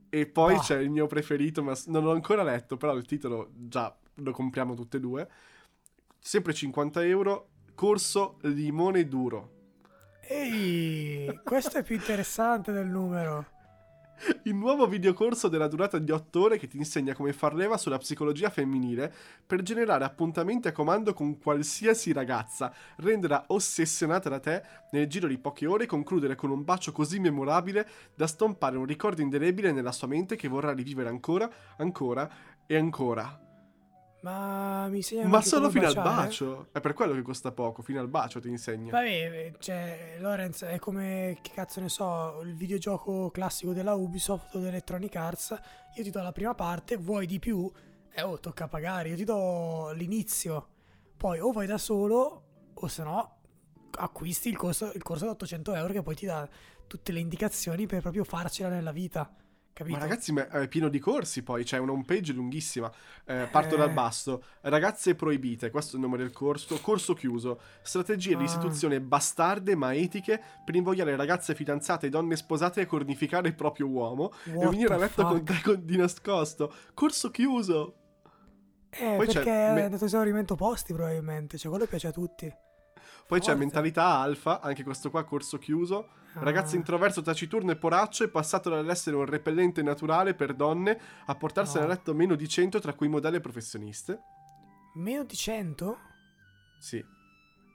E 0.10 0.26
poi 0.28 0.56
Bah. 0.56 0.62
c'è 0.62 0.78
il 0.80 0.90
mio 0.90 1.08
preferito, 1.08 1.64
ma 1.64 1.74
non 1.88 2.04
l'ho 2.04 2.12
ancora 2.12 2.44
letto, 2.44 2.76
però 2.76 2.94
il 2.96 3.06
titolo 3.06 3.52
già 3.54 3.96
lo 4.16 4.32
compriamo 4.32 4.76
tutte 4.76 4.98
e 4.98 5.00
due. 5.00 5.30
Sempre 6.20 6.54
50 6.54 7.04
euro, 7.06 7.51
corso 7.82 8.38
limone 8.42 9.08
duro. 9.08 9.50
Ehi, 10.22 11.40
questo 11.44 11.80
è 11.80 11.84
più 11.84 11.96
interessante 11.96 12.72
del 12.72 12.86
numero. 12.86 13.48
Il 14.44 14.54
nuovo 14.54 14.86
videocorso 14.86 15.48
della 15.48 15.68
durata 15.68 15.98
di 15.98 16.12
8 16.12 16.40
ore 16.40 16.60
che 16.60 16.68
ti 16.68 16.78
insegna 16.78 17.16
come 17.16 17.34
far 17.34 17.56
leva 17.56 17.78
sulla 17.78 17.98
psicologia 17.98 18.52
femminile 18.52 19.12
per 19.44 19.64
generare 19.64 20.04
appuntamenti 20.04 20.68
a 20.68 20.72
comando 20.72 21.16
con 21.16 21.40
qualsiasi 21.40 22.14
ragazza, 22.14 22.72
renderla 22.98 23.46
ossessionata 23.48 24.30
da 24.30 24.40
te 24.40 24.62
nel 24.92 25.08
giro 25.08 25.28
di 25.28 25.40
poche 25.40 25.66
ore 25.66 25.86
e 25.86 25.88
concludere 25.88 26.36
con 26.36 26.52
un 26.52 26.64
bacio 26.64 26.92
così 26.92 27.20
memorabile 27.20 27.90
da 28.16 28.28
stompare 28.28 28.78
un 28.78 28.86
ricordo 28.86 29.24
indelebile 29.24 29.72
nella 29.72 29.92
sua 29.92 30.06
mente 30.06 30.36
che 30.36 30.48
vorrà 30.48 30.72
rivivere 30.72 31.10
ancora, 31.10 31.50
ancora 31.78 32.30
e 32.68 32.78
ancora. 32.78 33.51
Ma 34.22 34.88
mi 34.88 34.98
insegna 34.98 35.28
Ma 35.28 35.42
solo 35.42 35.70
fino 35.70 35.88
al 35.88 35.94
baciare? 35.96 36.26
bacio. 36.26 36.68
È 36.72 36.80
per 36.80 36.94
quello 36.94 37.14
che 37.14 37.22
costa 37.22 37.52
poco, 37.52 37.82
fino 37.82 38.00
al 38.00 38.08
bacio 38.08 38.40
ti 38.40 38.50
insegna. 38.50 38.92
Vabbè, 38.92 39.54
cioè, 39.60 40.18
Lorenz, 40.20 40.64
è 40.64 40.78
come, 40.78 41.40
che 41.42 41.52
cazzo 41.54 41.80
ne 41.80 41.90
so, 41.90 42.42
il 42.44 42.56
videogioco 42.56 43.32
classico 43.32 43.74
della 43.74 43.96
Ubisoft 43.96 44.56
o 44.56 44.60
dell'Electronic 44.60 45.16
Arts. 45.16 45.60
Io 45.96 46.04
ti 46.04 46.12
do 46.12 46.22
la 46.22 46.32
prima 46.32 46.54
parte, 46.54 46.98
vuoi 46.98 47.26
di 47.26 47.40
più? 47.40 47.70
Eh, 48.14 48.22
oh, 48.22 48.40
tocca 48.40 48.68
pagare. 48.68 49.10
Io 49.10 49.16
ti 49.16 49.24
do 49.24 49.92
l'inizio. 49.92 50.68
Poi 51.18 51.40
o 51.40 51.52
vai 51.52 51.66
da 51.66 51.78
solo, 51.78 52.44
o 52.74 52.88
se 52.88 53.04
no 53.04 53.38
acquisti 53.92 54.50
il 54.50 54.58
corso, 54.58 54.92
il 54.94 55.04
corso 55.04 55.26
da 55.26 55.32
800 55.32 55.74
euro 55.74 55.94
che 55.94 56.02
poi 56.02 56.16
ti 56.16 56.26
dà 56.26 56.48
tutte 56.88 57.12
le 57.12 57.20
indicazioni 57.20 57.86
per 57.88 58.02
proprio 58.02 58.24
farcela 58.24 58.70
nella 58.70 58.92
vita. 58.92 59.34
Capito? 59.74 59.98
Ma 59.98 60.04
ragazzi, 60.04 60.34
ma 60.34 60.50
è 60.50 60.68
pieno 60.68 60.90
di 60.90 61.00
corsi 61.00 61.44
poi, 61.44 61.64
c'è 61.64 61.78
una 61.78 61.94
home 61.94 62.04
page 62.06 62.34
lunghissima. 62.34 62.92
Eh, 63.26 63.48
parto 63.50 63.78
dal 63.78 63.90
Eh. 63.90 63.94
basso. 63.94 64.44
Ragazze 64.62 65.16
proibite, 65.16 65.70
questo 65.72 65.94
è 65.94 65.96
il 65.96 66.02
nome 66.06 66.18
del 66.18 66.32
corso. 66.32 66.80
Corso 66.82 67.14
chiuso. 67.14 67.60
Strategie 67.82 68.36
di 68.36 68.44
Ah. 68.44 68.46
istituzione 68.46 69.00
bastarde 69.00 69.76
ma 69.76 69.96
etiche 69.96 70.42
per 70.66 70.76
invogliare 70.76 71.16
ragazze 71.16 71.56
fidanzate 71.56 72.08
e 72.08 72.10
donne 72.10 72.36
sposate 72.36 72.82
a 72.82 72.86
cornificare 72.86 73.48
il 73.48 73.56
proprio 73.56 73.88
uomo 73.88 74.32
e 74.46 74.52
What 74.52 74.70
venire 74.72 74.94
a 74.94 74.98
letto 74.98 75.24
con 75.26 75.44
te 75.46 75.60
con- 75.64 75.86
di 75.86 75.96
nascosto. 75.98 76.74
Corso 76.94 77.32
chiuso. 77.32 77.96
Eh, 78.90 79.16
Poi 79.16 79.26
perché 79.26 79.50
me- 79.50 79.80
è 79.80 79.84
andato 79.84 80.04
esaurimento 80.04 80.56
posti 80.56 80.94
probabilmente, 80.94 81.58
cioè 81.58 81.72
quello 81.72 81.88
piace 81.88 82.08
a 82.08 82.12
tutti. 82.12 82.54
Poi 83.32 83.40
c'è 83.40 83.56
mentalità 83.56 84.08
alfa, 84.18 84.60
anche 84.60 84.84
questo 84.84 85.10
qua 85.10 85.24
corso 85.24 85.58
chiuso. 85.58 86.10
Ragazzo 86.34 86.76
Ah. 86.76 86.80
introverso, 86.80 87.22
taciturno 87.22 87.72
e 87.72 87.78
poraccio 87.78 88.26
è 88.26 88.28
passato 88.28 88.70
dall'essere 88.70 89.16
un 89.16 89.24
repellente 89.24 89.82
naturale 89.82 90.34
per 90.34 90.54
donne 90.54 91.00
a 91.28 91.36
portarsene 91.36 91.80
No. 91.80 91.86
a 91.86 91.94
letto 91.94 92.14
meno 92.14 92.36
di 92.36 92.46
100 92.50 92.82
tra 92.82 92.94
cui 92.94 93.08
modelli 93.08 93.38
e 93.38 93.40
professioniste. 93.40 94.20
Meno 94.96 95.24
di 95.24 95.34
100? 95.38 95.98
Sì. 96.78 97.02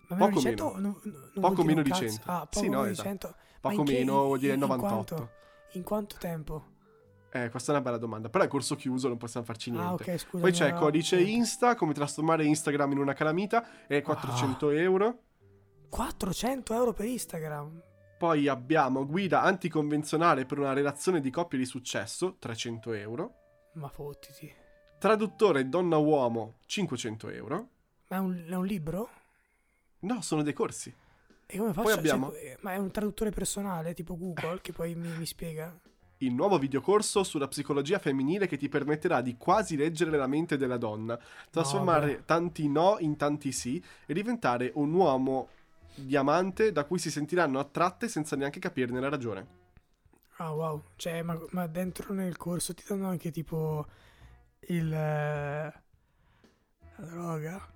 Ma 0.08 0.16
meno 0.16 0.26
Poco 0.28 0.38
di 0.40 0.40
100 0.44 0.64
meno. 0.74 0.78
non, 0.80 1.00
non 1.04 1.40
Poco 1.40 1.64
meno 1.64 1.80
di 1.82 1.88
cazzo. 1.90 2.02
100. 2.02 2.30
Ah, 2.30 2.40
poco 2.40 2.58
Sì, 2.58 2.64
no, 2.64 2.70
meno 2.72 2.84
di 2.84 2.90
esatto. 2.90 3.08
100. 3.08 3.26
Ma 3.62 3.70
Poco 3.70 3.82
che- 3.84 3.92
meno 3.92 4.22
vuol 4.24 4.38
dire 4.38 4.52
in- 4.52 4.60
in 4.62 4.68
98. 4.68 5.14
quanto? 5.14 5.30
In 5.72 5.82
quanto 5.84 6.16
tempo? 6.18 6.64
Eh, 7.32 7.48
questa 7.48 7.72
è 7.72 7.74
una 7.76 7.82
bella 7.84 7.98
domanda. 7.98 8.28
Però 8.28 8.44
è 8.44 8.48
corso 8.48 8.76
chiuso, 8.76 9.08
non 9.08 9.16
possiamo 9.16 9.46
farci 9.46 9.70
niente. 9.70 10.10
Ah, 10.10 10.12
ok, 10.12 10.18
scusa. 10.18 10.42
Poi 10.42 10.52
c'è 10.52 10.70
no, 10.72 10.78
codice 10.80 11.16
niente. 11.16 11.32
Insta, 11.34 11.74
come 11.76 11.94
trasformare 11.94 12.44
Instagram 12.44 12.92
in 12.92 12.98
una 12.98 13.14
calamita, 13.14 13.64
Ah. 13.88 14.02
400 14.02 14.68
euro. 14.68 15.20
400 15.88 16.74
euro 16.74 16.92
per 16.92 17.06
Instagram. 17.06 17.82
Poi 18.18 18.48
abbiamo 18.48 19.06
guida 19.06 19.42
anticonvenzionale 19.42 20.46
per 20.46 20.58
una 20.58 20.72
relazione 20.72 21.20
di 21.20 21.30
coppia 21.30 21.58
di 21.58 21.66
successo, 21.66 22.36
300 22.38 22.92
euro. 22.94 23.34
Ma 23.74 23.88
fottiti. 23.88 24.50
Traduttore 24.98 25.68
donna-uomo, 25.68 26.54
500 26.64 27.28
euro. 27.28 27.68
Ma 28.08 28.16
è 28.16 28.20
un, 28.20 28.46
è 28.48 28.54
un 28.54 28.64
libro? 28.64 29.08
No, 30.00 30.22
sono 30.22 30.42
dei 30.42 30.54
corsi. 30.54 30.92
E 31.44 31.58
come 31.58 31.72
faccio? 31.72 31.88
Poi 31.88 31.92
abbiamo- 31.98 32.30
Cioè, 32.30 32.56
ma 32.60 32.72
è 32.72 32.76
un 32.78 32.90
traduttore 32.90 33.30
personale, 33.30 33.92
tipo 33.94 34.16
Google, 34.16 34.60
che 34.62 34.72
poi 34.72 34.94
mi, 34.94 35.08
mi 35.16 35.26
spiega? 35.26 35.78
Il 36.18 36.32
nuovo 36.32 36.58
videocorso 36.58 37.22
sulla 37.22 37.46
psicologia 37.46 37.98
femminile 37.98 38.46
che 38.46 38.56
ti 38.56 38.70
permetterà 38.70 39.20
di 39.20 39.36
quasi 39.36 39.76
leggere 39.76 40.16
la 40.16 40.26
mente 40.26 40.56
della 40.56 40.78
donna, 40.78 41.18
trasformare 41.50 42.06
vabbè. 42.06 42.24
tanti 42.24 42.68
no 42.70 42.96
in 43.00 43.16
tanti 43.16 43.52
sì 43.52 43.82
e 44.06 44.14
diventare 44.14 44.70
un 44.76 44.94
uomo 44.94 45.48
diamante 45.96 46.72
da 46.72 46.84
cui 46.84 46.98
si 46.98 47.10
sentiranno 47.10 47.58
attratte 47.58 48.08
senza 48.08 48.36
neanche 48.36 48.60
capirne 48.60 49.00
la 49.00 49.08
ragione. 49.08 49.46
Ah, 50.38 50.52
wow. 50.52 50.82
Cioè, 50.96 51.22
ma, 51.22 51.38
ma 51.50 51.66
dentro 51.66 52.12
nel 52.12 52.36
corso 52.36 52.74
ti 52.74 52.84
danno 52.86 53.08
anche 53.08 53.30
tipo 53.30 53.86
il... 54.68 54.92
eh, 54.92 55.72
la 56.96 57.04
droga? 57.06 57.72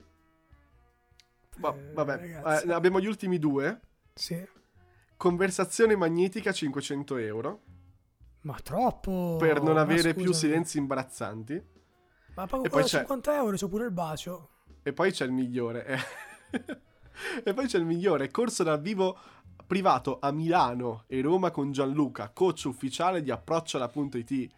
Va- 1.56 1.74
Eh, 1.74 1.92
vabbè, 1.92 2.62
eh, 2.64 2.72
abbiamo 2.72 3.00
gli 3.00 3.06
ultimi 3.06 3.38
due. 3.38 3.80
Sì. 4.14 4.46
Conversazione 5.16 5.96
magnetica 5.96 6.52
500 6.52 7.16
euro 7.18 7.62
Ma 8.42 8.58
troppo! 8.62 9.36
per 9.38 9.60
non 9.62 9.70
Oh, 9.70 9.74
Ma 9.74 9.80
avere 9.82 10.14
più 10.14 10.32
silenzi 10.32 10.78
imbarazzanti. 10.78 11.62
Ma 12.34 12.46
pago 12.46 12.64
E 12.64 12.68
poi 12.68 12.82
da 12.82 12.86
c'è- 12.88 12.98
50 12.98 13.34
euro, 13.36 13.56
c'ho 13.56 13.68
pure 13.68 13.84
il 13.84 13.90
bacio. 13.92 14.48
E 14.82 14.92
poi 14.92 15.12
c'è 15.12 15.24
il 15.24 15.32
migliore. 15.32 15.98
e 17.44 17.54
poi 17.54 17.66
c'è 17.66 17.78
il 17.78 17.84
migliore. 17.84 18.30
Corso 18.30 18.62
dal 18.62 18.80
vivo 18.80 19.18
privato 19.66 20.18
a 20.20 20.32
Milano 20.32 21.04
e 21.06 21.20
Roma 21.20 21.50
con 21.50 21.70
Gianluca, 21.72 22.30
coach 22.30 22.64
ufficiale 22.64 23.22
di 23.22 23.30
approcciala.it. 23.30 24.50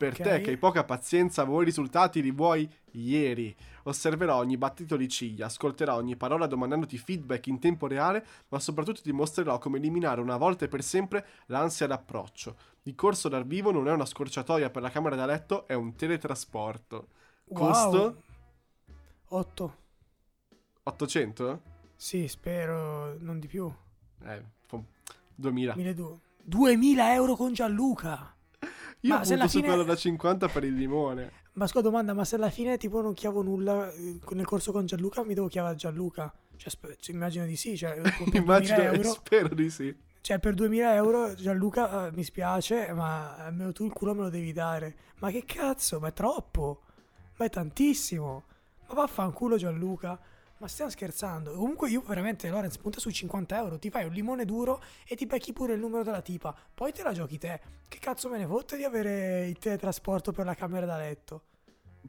Per 0.00 0.14
Ok. 0.14 0.22
te 0.22 0.40
che 0.40 0.50
hai 0.50 0.56
poca 0.56 0.82
pazienza, 0.82 1.44
vuoi 1.44 1.64
risultati 1.66 2.22
li 2.22 2.30
vuoi 2.30 2.66
ieri. 2.92 3.54
Osserverò 3.82 4.36
ogni 4.38 4.56
battito 4.56 4.96
di 4.96 5.08
ciglia, 5.08 5.44
ascolterò 5.44 5.94
ogni 5.94 6.16
parola 6.16 6.46
domandandoti 6.46 6.96
feedback 6.96 7.48
in 7.48 7.58
tempo 7.58 7.86
reale, 7.86 8.24
ma 8.48 8.58
soprattutto 8.58 9.02
ti 9.02 9.12
mostrerò 9.12 9.58
come 9.58 9.76
eliminare 9.76 10.22
una 10.22 10.38
volta 10.38 10.64
e 10.64 10.68
per 10.68 10.82
sempre 10.82 11.26
l'ansia 11.46 11.86
d'approccio. 11.86 12.56
Il 12.84 12.94
corso 12.94 13.28
dal 13.28 13.46
vivo 13.46 13.70
non 13.72 13.88
è 13.88 13.92
una 13.92 14.06
scorciatoia 14.06 14.70
per 14.70 14.80
la 14.80 14.90
camera 14.90 15.16
da 15.16 15.26
letto, 15.26 15.66
è 15.66 15.74
un 15.74 15.94
teletrasporto. 15.94 17.08
Costo? 17.52 18.22
8. 19.28 19.76
800? 20.84 21.60
Sì, 22.02 22.28
spero, 22.28 23.14
non 23.18 23.38
di 23.38 23.46
più. 23.46 23.70
Eh, 24.24 24.42
fo- 24.66 24.84
2000. 25.34 25.74
1200. 25.74 26.20
2000 26.44 27.12
euro 27.12 27.36
con 27.36 27.52
Gianluca. 27.52 28.34
Io 29.00 29.14
Ma 29.14 29.22
se 29.22 29.34
alla 29.34 29.48
fine- 29.48 29.66
quello 29.66 29.82
da 29.82 29.94
50 29.94 30.48
per 30.48 30.64
il 30.64 30.72
limone. 30.74 31.30
Ma 31.52 31.66
scusa 31.66 31.82
domanda, 31.82 32.14
ma 32.14 32.24
se 32.24 32.36
alla 32.36 32.48
fine 32.48 32.78
tipo 32.78 33.02
non 33.02 33.12
chiavo 33.12 33.42
nulla 33.42 33.92
eh, 33.92 34.18
nel 34.30 34.46
corso 34.46 34.72
con 34.72 34.86
Gianluca, 34.86 35.22
mi 35.24 35.34
devo 35.34 35.48
chiavare 35.48 35.76
Gianluca? 35.76 36.32
Cioè, 36.56 36.70
sp- 36.70 36.96
cioè, 36.98 37.14
immagino 37.14 37.44
di 37.44 37.56
sì, 37.56 37.76
cioè, 37.76 37.92
per 38.00 38.14
2000 38.16 38.38
Immagino 38.38 38.78
euro, 38.78 39.10
spero 39.12 39.54
di 39.54 39.68
sì. 39.68 39.94
cioè 40.22 40.38
per 40.38 40.54
2000 40.54 40.94
euro 40.94 41.34
Gianluca 41.34 42.06
eh, 42.06 42.12
mi 42.12 42.24
spiace, 42.24 42.90
ma 42.94 43.36
almeno 43.36 43.72
tu 43.72 43.84
il 43.84 43.92
culo 43.92 44.14
me 44.14 44.22
lo 44.22 44.30
devi 44.30 44.54
dare. 44.54 44.96
Ma 45.18 45.30
che 45.30 45.44
cazzo, 45.44 46.00
ma 46.00 46.08
è 46.08 46.12
troppo, 46.14 46.80
ma 47.36 47.44
è 47.44 47.50
tantissimo. 47.50 48.44
Ma 48.88 48.94
vaffanculo 48.94 49.58
Gianluca, 49.58 50.18
ma 50.60 50.68
stiamo 50.68 50.90
scherzando. 50.90 51.52
Comunque 51.52 51.88
io 51.90 52.02
veramente, 52.02 52.48
Lorenz, 52.50 52.76
punta 52.78 53.00
su 53.00 53.10
50 53.10 53.56
euro, 53.58 53.78
ti 53.78 53.90
fai 53.90 54.04
un 54.04 54.12
limone 54.12 54.44
duro 54.44 54.82
e 55.06 55.16
ti 55.16 55.26
becchi 55.26 55.52
pure 55.52 55.72
il 55.74 55.80
numero 55.80 56.02
della 56.04 56.20
tipa, 56.20 56.54
poi 56.74 56.92
te 56.92 57.02
la 57.02 57.12
giochi 57.12 57.38
te. 57.38 57.60
Che 57.88 57.98
cazzo 57.98 58.28
me 58.28 58.38
ne 58.38 58.46
fotte 58.46 58.76
di 58.76 58.84
avere 58.84 59.46
il 59.48 59.58
teletrasporto 59.58 60.32
per 60.32 60.44
la 60.44 60.54
camera 60.54 60.86
da 60.86 60.98
letto? 60.98 61.44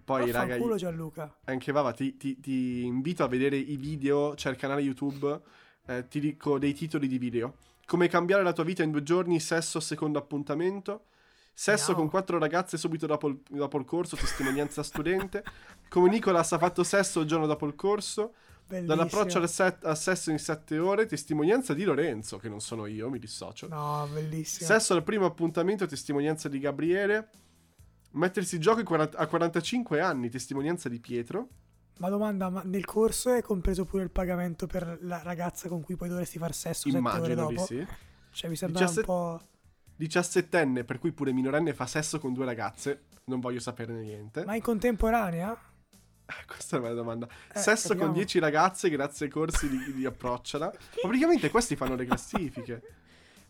Poi, 0.03 0.25
raga, 0.31 0.39
Vaffanculo 0.45 0.71
io- 0.73 0.77
Gianluca. 0.79 1.37
anche 1.45 1.71
Vava, 1.71 1.91
ti, 1.93 2.17
ti- 2.17 2.39
ti 2.39 2.83
invito 2.85 3.23
a 3.23 3.27
vedere 3.27 3.55
i 3.57 3.77
video, 3.77 4.33
c'è 4.35 4.49
il 4.49 4.55
canale 4.57 4.81
YouTube, 4.81 5.39
eh, 5.87 6.07
ti 6.07 6.19
dico 6.19 6.57
dei 6.59 6.73
titoli 6.73 7.07
di 7.07 7.17
video. 7.17 7.55
Come 7.85 8.07
cambiare 8.07 8.43
la 8.43 8.53
tua 8.53 8.63
vita 8.63 8.83
in 8.83 8.91
due 8.91 9.03
giorni, 9.03 9.39
sesso 9.39 9.79
secondo 9.79 10.17
appuntamento. 10.19 11.05
Sesso 11.53 11.79
Andiamo. 11.91 11.99
con 12.01 12.09
quattro 12.09 12.39
ragazze 12.39 12.77
subito 12.77 13.05
dopo 13.05 13.27
il, 13.27 13.41
dopo 13.49 13.77
il 13.77 13.85
corso, 13.85 14.15
testimonianza 14.15 14.81
studente. 14.83 15.43
Come 15.91 16.07
Nicolas 16.07 16.49
ha 16.53 16.57
fatto 16.57 16.85
sesso 16.85 17.19
il 17.19 17.27
giorno 17.27 17.45
dopo 17.45 17.65
il 17.65 17.75
corso. 17.75 18.35
Bellissimo. 18.65 18.95
Dall'approccio 18.95 19.39
al, 19.39 19.49
set- 19.49 19.83
al 19.83 19.97
sesso 19.97 20.31
in 20.31 20.39
sette 20.39 20.79
ore, 20.79 21.05
testimonianza 21.05 21.73
di 21.73 21.83
Lorenzo, 21.83 22.37
che 22.37 22.47
non 22.47 22.61
sono 22.61 22.85
io, 22.85 23.09
mi 23.09 23.19
dissocio. 23.19 23.67
No, 23.67 24.07
bellissimo. 24.09 24.69
Sesso 24.69 24.93
al 24.93 25.03
primo 25.03 25.25
appuntamento, 25.25 25.85
testimonianza 25.85 26.47
di 26.47 26.59
Gabriele. 26.59 27.29
Mettersi 28.11 28.55
in 28.55 28.61
gioco 28.61 28.79
in 28.79 28.85
40 28.85 29.17
a 29.17 29.27
45 29.27 29.99
anni, 29.99 30.29
testimonianza 30.29 30.87
di 30.87 31.01
Pietro. 31.01 31.49
Ma 31.97 32.07
domanda, 32.07 32.49
ma 32.49 32.61
nel 32.63 32.85
corso 32.85 33.33
è 33.33 33.41
compreso 33.41 33.83
pure 33.83 34.03
il 34.03 34.11
pagamento 34.11 34.67
per 34.67 34.97
la 35.01 35.21
ragazza 35.21 35.67
con 35.67 35.81
cui 35.81 35.97
poi 35.97 36.07
dovresti 36.07 36.37
far 36.37 36.53
sesso 36.53 36.89
sette 36.89 36.97
ore 37.05 37.33
Immagino 37.33 37.47
di 37.47 37.57
sì. 37.57 37.87
Cioè 38.31 38.49
mi 38.49 38.55
sembra 38.55 38.79
17 38.79 39.11
un 39.11 39.17
po'... 39.17 39.41
17enne, 39.99 40.85
per 40.85 40.99
cui 40.99 41.11
pure 41.11 41.33
minorenne 41.33 41.73
fa 41.73 41.85
sesso 41.85 42.17
con 42.17 42.31
due 42.31 42.45
ragazze. 42.45 43.07
Non 43.25 43.41
voglio 43.41 43.59
saperne 43.59 44.01
niente. 44.01 44.45
Ma 44.45 44.55
in 44.55 44.61
contemporanea? 44.61 45.69
Questa 46.47 46.75
è 46.75 46.79
una 46.79 46.89
bella 46.89 47.01
domanda. 47.01 47.27
Eh, 47.53 47.59
sesso 47.59 47.89
capiamo. 47.89 48.11
con 48.11 48.13
10 48.19 48.39
ragazze 48.39 48.89
grazie 48.89 49.25
ai 49.25 49.31
corsi 49.31 49.67
di, 49.69 49.93
di 49.93 50.05
approcciala. 50.05 50.65
Ma 50.65 51.01
praticamente 51.01 51.49
questi 51.49 51.75
fanno 51.75 51.95
le 51.95 52.05
classifiche. 52.05 52.81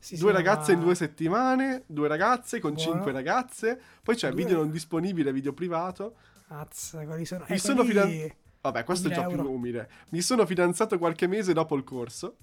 Sì, 0.01 0.17
due 0.17 0.31
sì, 0.31 0.35
ragazze 0.35 0.71
ma- 0.71 0.79
in 0.79 0.83
due 0.83 0.95
settimane, 0.95 1.83
due 1.85 2.07
ragazze 2.07 2.59
con 2.59 2.73
Buono. 2.73 2.91
5 2.93 3.11
ragazze. 3.11 3.79
Poi 4.01 4.15
c'è 4.15 4.31
Due 4.31 4.43
video 4.43 4.57
non 4.57 4.71
disponibile, 4.71 5.31
video 5.31 5.53
privato. 5.53 6.15
Mazza, 6.47 7.05
quali 7.05 7.23
sono? 7.23 7.45
Mi 7.47 7.55
eh, 7.55 7.59
sono 7.59 7.83
quelli- 7.83 8.35
Vabbè, 8.61 8.83
questo 8.83 9.09
è 9.09 9.11
già 9.11 9.21
2000 9.21 9.27
più 9.43 9.45
euro. 9.51 9.55
umile. 9.55 9.89
Mi 10.09 10.21
sono 10.21 10.47
fidanzato 10.47 10.97
qualche 10.97 11.27
mese 11.27 11.53
dopo 11.53 11.75
il 11.75 11.83
corso. 11.83 12.37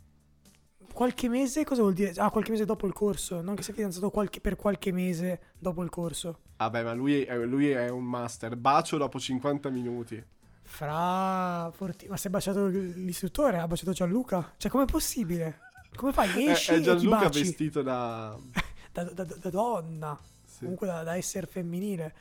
Qualche 0.99 1.29
mese 1.29 1.63
cosa 1.63 1.83
vuol 1.83 1.95
dire? 1.95 2.13
Ah, 2.17 2.29
qualche 2.29 2.51
mese 2.51 2.65
dopo 2.65 2.85
il 2.89 2.93
corso. 2.93 3.41
Non 3.41 3.55
che 3.55 3.63
sei 3.63 3.73
fidanzato 3.73 4.11
qualche- 4.11 4.41
per 4.41 4.57
qualche 4.57 4.91
mese 4.91 5.41
dopo 5.57 5.85
il 5.85 5.91
corso. 5.91 6.41
Vabbè, 6.57 6.83
ma 6.83 6.93
lui 6.93 7.23
è, 7.23 7.37
lui 7.45 7.71
è 7.71 7.89
un 7.89 8.03
master. 8.03 8.57
Bacio 8.57 8.97
dopo 8.97 9.21
50 9.21 9.71
minuti. 9.71 10.21
Fra... 10.61 11.71
Forti... 11.73 12.09
Ma 12.09 12.17
sei 12.17 12.33
baciato 12.33 12.67
l'istruttore? 12.67 13.59
Ha 13.59 13.69
baciato 13.69 13.93
Gianluca? 13.93 14.55
Cioè, 14.57 14.73
com'è 14.73 14.87
possibile? 14.87 15.61
Come 15.95 16.13
fai? 16.13 16.47
È, 16.47 16.51
Esci 16.51 16.73
è 16.73 16.75
e 16.75 16.79
ti 16.79 16.83
Gianluca 16.83 17.29
vestito 17.29 17.81
da... 17.83 18.37
Da, 18.91 19.05
da- 19.05 19.23
da- 19.23 19.51
donna. 19.51 20.19
sì. 20.45 20.63
comunque 20.63 20.89
da, 20.89 21.15
essere 21.15 21.47
femminile. 21.47 22.13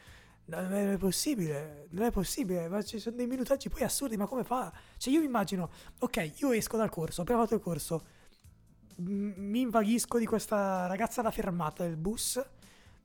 No, 0.46 0.62
Non 0.62 0.74
è 0.74 0.98
possibile, 0.98 1.88
non 1.90 2.06
è 2.06 2.12
possibile, 2.12 2.68
ma 2.68 2.84
ci 2.84 3.00
sono 3.00 3.16
dei 3.16 3.26
minutaggi 3.26 3.70
poi 3.70 3.82
assurdi, 3.82 4.16
ma 4.18 4.28
come 4.28 4.44
fa? 4.44 4.72
Cioè 4.98 5.12
io 5.12 5.22
mi 5.22 5.26
immagino, 5.26 5.72
ok, 5.98 6.34
io 6.36 6.52
esco 6.52 6.78
dal 6.78 6.90
corso, 6.92 7.24
ho 7.24 7.26
fatto 7.26 7.56
il 7.56 7.62
corso, 7.62 8.04
m- 8.98 9.34
mi 9.38 9.62
invaghisco 9.62 10.18
di 10.20 10.26
questa 10.26 10.86
ragazza 10.88 11.22
alla 11.22 11.32
fermata 11.32 11.84
del 11.84 11.98
bus, 11.98 12.44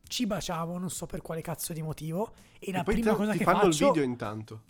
ci 0.06 0.26
baciamo, 0.26 0.76
non 0.78 0.90
so 0.90 1.06
per 1.06 1.22
quale 1.22 1.40
cazzo 1.40 1.72
di 1.72 1.82
motivo, 1.82 2.32
e, 2.58 2.70
E 2.70 2.72
la 2.72 2.82
prima 2.82 3.10
te- 3.12 3.16
cosa 3.16 3.32
ti 3.32 3.38
che 3.38 3.44
fanno 3.44 3.58
faccio... 3.60 3.86
il 3.86 3.92
video 3.92 4.02
intanto. 4.02 4.62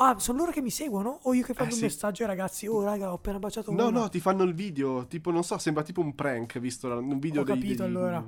Ah, 0.00 0.16
sono 0.20 0.38
loro 0.38 0.52
che 0.52 0.60
mi 0.62 0.70
seguono? 0.70 1.18
O 1.24 1.34
io 1.34 1.44
che 1.44 1.54
fanno 1.54 1.70
Eh, 1.70 1.72
un 1.72 1.78
sì. 1.78 1.84
messaggio 1.84 2.22
ai 2.22 2.28
ragazzi, 2.28 2.66
oh 2.68 2.82
raga, 2.84 3.10
ho 3.10 3.14
appena 3.14 3.38
baciato 3.40 3.72
No, 3.72 3.88
una. 3.88 4.00
no, 4.00 4.08
ti 4.08 4.20
fanno 4.20 4.44
il 4.44 4.54
video. 4.54 5.06
Tipo, 5.08 5.32
non 5.32 5.42
so, 5.42 5.58
sembra 5.58 5.82
tipo 5.82 6.00
un 6.00 6.14
prank, 6.14 6.58
visto 6.60 6.86
la- 6.86 6.94
un 6.98 7.18
video 7.18 7.40
Ho 7.40 7.44
dei- 7.44 7.54
capito, 7.54 7.82
dei- 7.82 7.90
allora. 7.90 8.24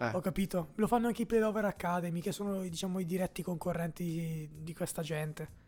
Eh. 0.00 0.10
Ho 0.12 0.20
capito. 0.20 0.70
Lo 0.74 0.88
fanno 0.88 1.06
anche 1.06 1.22
i 1.22 1.26
Playlover 1.26 1.66
Academy, 1.66 2.20
che 2.20 2.32
sono 2.32 2.62
diciamo 2.62 2.98
i 2.98 3.06
diretti 3.06 3.42
concorrenti 3.44 4.02
di, 4.04 4.50
di 4.64 4.74
questa 4.74 5.02
gente. 5.02 5.62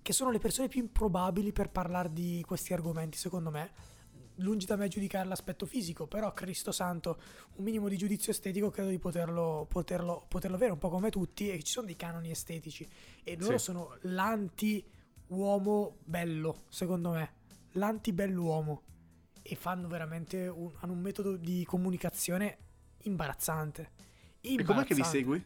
Che 0.00 0.12
sono 0.12 0.30
le 0.30 0.38
persone 0.38 0.68
più 0.68 0.80
improbabili 0.80 1.50
per 1.50 1.70
parlare 1.70 2.12
di 2.12 2.44
questi 2.46 2.72
argomenti, 2.72 3.18
secondo 3.18 3.50
me. 3.50 3.72
Lungi 4.36 4.64
da 4.66 4.76
me 4.76 4.88
giudicare 4.88 5.28
l'aspetto 5.28 5.66
fisico, 5.66 6.06
però 6.06 6.32
Cristo 6.32 6.72
Santo, 6.72 7.18
un 7.56 7.64
minimo 7.64 7.88
di 7.88 7.96
giudizio 7.96 8.32
estetico 8.32 8.70
credo 8.70 8.88
di 8.90 8.98
poterlo, 8.98 9.66
poterlo, 9.68 10.24
poterlo 10.26 10.56
avere, 10.56 10.72
un 10.72 10.78
po' 10.78 10.88
come 10.88 11.10
tutti, 11.10 11.50
e 11.50 11.62
ci 11.62 11.72
sono 11.72 11.86
dei 11.86 11.96
canoni 11.96 12.30
estetici. 12.30 12.88
E 13.22 13.36
loro 13.38 13.58
Sì. 13.58 13.64
sono 13.64 13.96
l'anti-uomo 14.02 15.98
bello, 16.04 16.62
secondo 16.68 17.10
me. 17.10 17.32
L'anti-bell'uomo. 17.72 18.82
E 19.42 19.54
fanno 19.54 19.88
veramente 19.88 20.46
un, 20.48 20.72
hanno 20.80 20.92
un 20.92 21.00
metodo 21.00 21.36
di 21.36 21.64
comunicazione 21.66 22.58
imbarazzante. 23.02 23.90
E 24.40 24.54
com'è 24.62 24.84
che 24.84 24.94
li 24.94 25.00
Imbarazzante. 25.00 25.08
segui? 25.08 25.44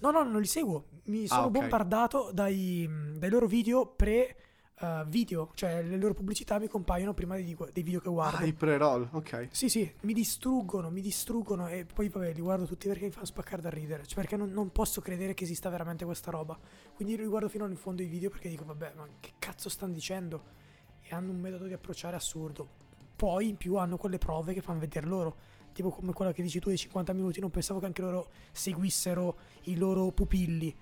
No, 0.00 0.10
no, 0.10 0.22
non 0.22 0.40
li 0.40 0.46
seguo. 0.46 0.88
Mi 1.04 1.26
sono 1.26 1.42
Ah, 1.42 1.46
ok. 1.46 1.50
bombardato 1.52 2.30
dai, 2.32 2.88
dai 3.16 3.30
loro 3.30 3.46
video 3.46 3.86
pre 3.86 4.36
eh, 4.80 5.04
video, 5.06 5.50
cioè 5.54 5.82
le 5.82 5.96
loro 5.96 6.14
pubblicità 6.14 6.58
mi 6.58 6.68
compaiono 6.68 7.14
prima 7.14 7.36
dei, 7.36 7.56
dei 7.72 7.82
video 7.82 8.00
che 8.00 8.08
guardo. 8.10 8.38
Ah, 8.38 8.44
i 8.44 8.52
pre-roll, 8.52 9.08
ok. 9.12 9.48
Sì, 9.50 9.68
sì, 9.68 9.92
mi 10.00 10.12
distruggono, 10.12 10.90
mi 10.90 11.00
distruggono 11.00 11.68
e 11.68 11.84
poi 11.84 12.08
vabbè 12.08 12.32
li 12.32 12.40
guardo 12.40 12.66
tutti 12.66 12.88
perché 12.88 13.04
mi 13.04 13.10
fanno 13.10 13.26
spaccare 13.26 13.62
da 13.62 13.70
ridere, 13.70 14.04
cioè 14.04 14.16
perché 14.16 14.36
non, 14.36 14.50
non 14.50 14.70
posso 14.70 15.00
credere 15.00 15.34
che 15.34 15.44
esista 15.44 15.68
veramente 15.68 16.04
questa 16.04 16.30
roba. 16.30 16.58
Quindi 16.94 17.16
li 17.16 17.26
guardo 17.26 17.48
fino 17.48 17.66
in 17.66 17.76
fondo 17.76 18.02
i 18.02 18.06
video 18.06 18.30
perché 18.30 18.48
dico 18.48 18.64
vabbè, 18.64 18.92
ma 18.96 19.06
che 19.20 19.34
cazzo 19.38 19.68
stanno 19.68 19.92
dicendo? 19.92 20.62
E 21.00 21.14
hanno 21.14 21.30
un 21.30 21.38
metodo 21.38 21.66
di 21.66 21.72
approcciare 21.72 22.16
assurdo. 22.16 22.82
Poi 23.16 23.48
in 23.48 23.56
più 23.56 23.76
hanno 23.76 23.96
quelle 23.96 24.18
prove 24.18 24.54
che 24.54 24.60
fanno 24.60 24.80
vedere 24.80 25.06
loro, 25.06 25.36
tipo 25.72 25.90
come 25.90 26.12
quella 26.12 26.32
che 26.32 26.42
dici 26.42 26.58
tu 26.58 26.68
dei 26.68 26.78
50 26.78 27.12
minuti, 27.12 27.38
non 27.38 27.50
pensavo 27.50 27.78
che 27.78 27.86
anche 27.86 28.02
loro 28.02 28.30
seguissero 28.50 29.38
i 29.64 29.76
loro 29.76 30.10
pupilli. 30.10 30.74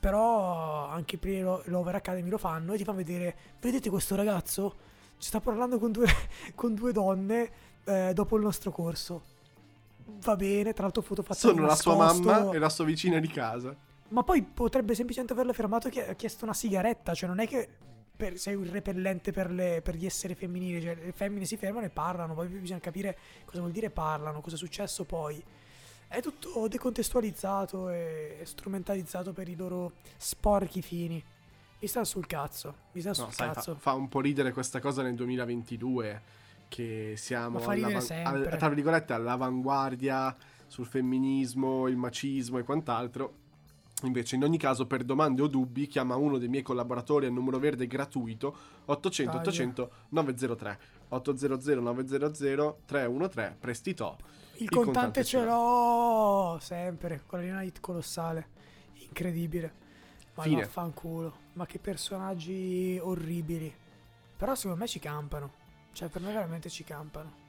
Però 0.00 0.86
anche 0.86 1.16
i 1.16 1.18
Pre-Lover 1.18 1.94
Academy 1.94 2.28
lo 2.28 2.38
fanno 2.38 2.72
e 2.72 2.76
ti 2.76 2.84
fanno 2.84 2.98
vedere, 2.98 3.36
vedete 3.60 3.90
questo 3.90 4.14
ragazzo? 4.14 4.76
Ci 5.18 5.26
sta 5.28 5.40
parlando 5.40 5.78
con 5.78 5.90
due, 5.90 6.06
con 6.54 6.74
due 6.74 6.92
donne 6.92 7.50
eh, 7.84 8.12
dopo 8.14 8.36
il 8.36 8.42
nostro 8.42 8.70
corso. 8.70 9.22
Va 10.04 10.36
bene, 10.36 10.72
tra 10.72 10.84
l'altro 10.84 11.02
foto 11.02 11.22
fatta 11.22 11.34
Sono 11.34 11.66
la 11.66 11.74
sua 11.74 11.96
mamma 11.96 12.50
e 12.50 12.58
la 12.58 12.68
sua 12.68 12.84
vicina 12.84 13.18
di 13.18 13.28
casa. 13.28 13.74
Ma 14.10 14.22
poi 14.22 14.42
potrebbe 14.42 14.94
semplicemente 14.94 15.34
averlo 15.34 15.52
fermato 15.52 15.88
e 15.88 16.10
ha 16.10 16.14
chiesto 16.14 16.44
una 16.44 16.54
sigaretta, 16.54 17.12
cioè 17.12 17.28
non 17.28 17.40
è 17.40 17.46
che 17.46 17.68
per- 18.16 18.38
sei 18.38 18.54
un 18.54 18.70
repellente 18.70 19.32
per, 19.32 19.50
le- 19.50 19.82
per 19.82 19.96
gli 19.96 20.06
esseri 20.06 20.34
femminili, 20.34 20.80
cioè 20.80 20.94
le 20.94 21.12
femmine 21.12 21.44
si 21.44 21.56
fermano 21.56 21.86
e 21.86 21.90
parlano, 21.90 22.34
poi 22.34 22.48
bisogna 22.48 22.80
capire 22.80 23.16
cosa 23.44 23.60
vuol 23.60 23.72
dire 23.72 23.90
parlano, 23.90 24.40
cosa 24.40 24.54
è 24.56 24.58
successo 24.58 25.04
poi. 25.04 25.42
È 26.08 26.20
tutto 26.22 26.66
decontestualizzato 26.68 27.90
e 27.90 28.40
strumentalizzato 28.44 29.32
per 29.32 29.48
i 29.48 29.54
loro 29.56 29.92
sporchi 30.16 30.80
fini. 30.80 31.22
Mi 31.80 31.86
stanno 31.86 32.06
sul 32.06 32.26
cazzo, 32.26 32.74
mi 32.92 33.00
stanno 33.00 33.16
No, 33.18 33.24
sul 33.26 33.32
sai, 33.34 33.48
fa, 33.48 33.52
cazzo. 33.54 33.74
fa 33.76 33.92
un 33.92 34.08
po' 34.08 34.20
ridere 34.20 34.52
questa 34.52 34.80
cosa 34.80 35.02
nel 35.02 35.14
2022 35.14 36.22
che 36.68 37.14
siamo 37.16 37.58
Ma 37.58 37.60
fa 37.60 37.72
ridere 37.72 37.92
all'avan- 37.92 38.06
sempre. 38.06 38.50
al- 38.52 38.58
tra 38.58 38.68
virgolette 38.70 39.12
all'avanguardia 39.12 40.34
sul 40.66 40.86
femminismo, 40.86 41.86
il 41.88 41.96
macismo 41.96 42.58
e 42.58 42.62
quant'altro. 42.64 43.34
Invece, 44.04 44.36
in 44.36 44.44
ogni 44.44 44.58
caso, 44.58 44.86
per 44.86 45.02
domande 45.04 45.42
o 45.42 45.46
dubbi, 45.46 45.86
chiama 45.88 46.14
uno 46.16 46.38
dei 46.38 46.48
miei 46.48 46.62
collaboratori 46.62 47.26
a 47.26 47.30
numero 47.30 47.58
verde 47.58 47.86
gratuito 47.86 48.56
800 48.86 49.32
Dai. 49.32 49.40
800 49.40 49.90
903 50.10 50.78
800 51.08 51.80
900 51.80 52.78
313 52.86 53.56
prestito. 53.58 54.16
Il, 54.60 54.68
contante, 54.68 54.84
contante 54.84 55.24
ce 55.24 55.44
l'ho 55.44 56.58
sempre, 56.60 57.22
con 57.26 57.46
la 57.46 57.62
hit 57.62 57.80
colossale, 57.80 58.48
incredibile. 58.94 59.86
Ma 60.34 60.42
Fine. 60.44 60.62
vaffanculo, 60.62 61.36
ma 61.54 61.66
che 61.66 61.78
personaggi 61.78 62.98
orribili. 63.02 63.74
Però 64.36 64.54
secondo 64.54 64.78
me 64.78 64.86
ci 64.86 65.00
campano, 65.00 65.52
cioè 65.92 66.08
per 66.08 66.22
me 66.22 66.32
veramente 66.32 66.68
ci 66.68 66.84
campano. 66.84 67.46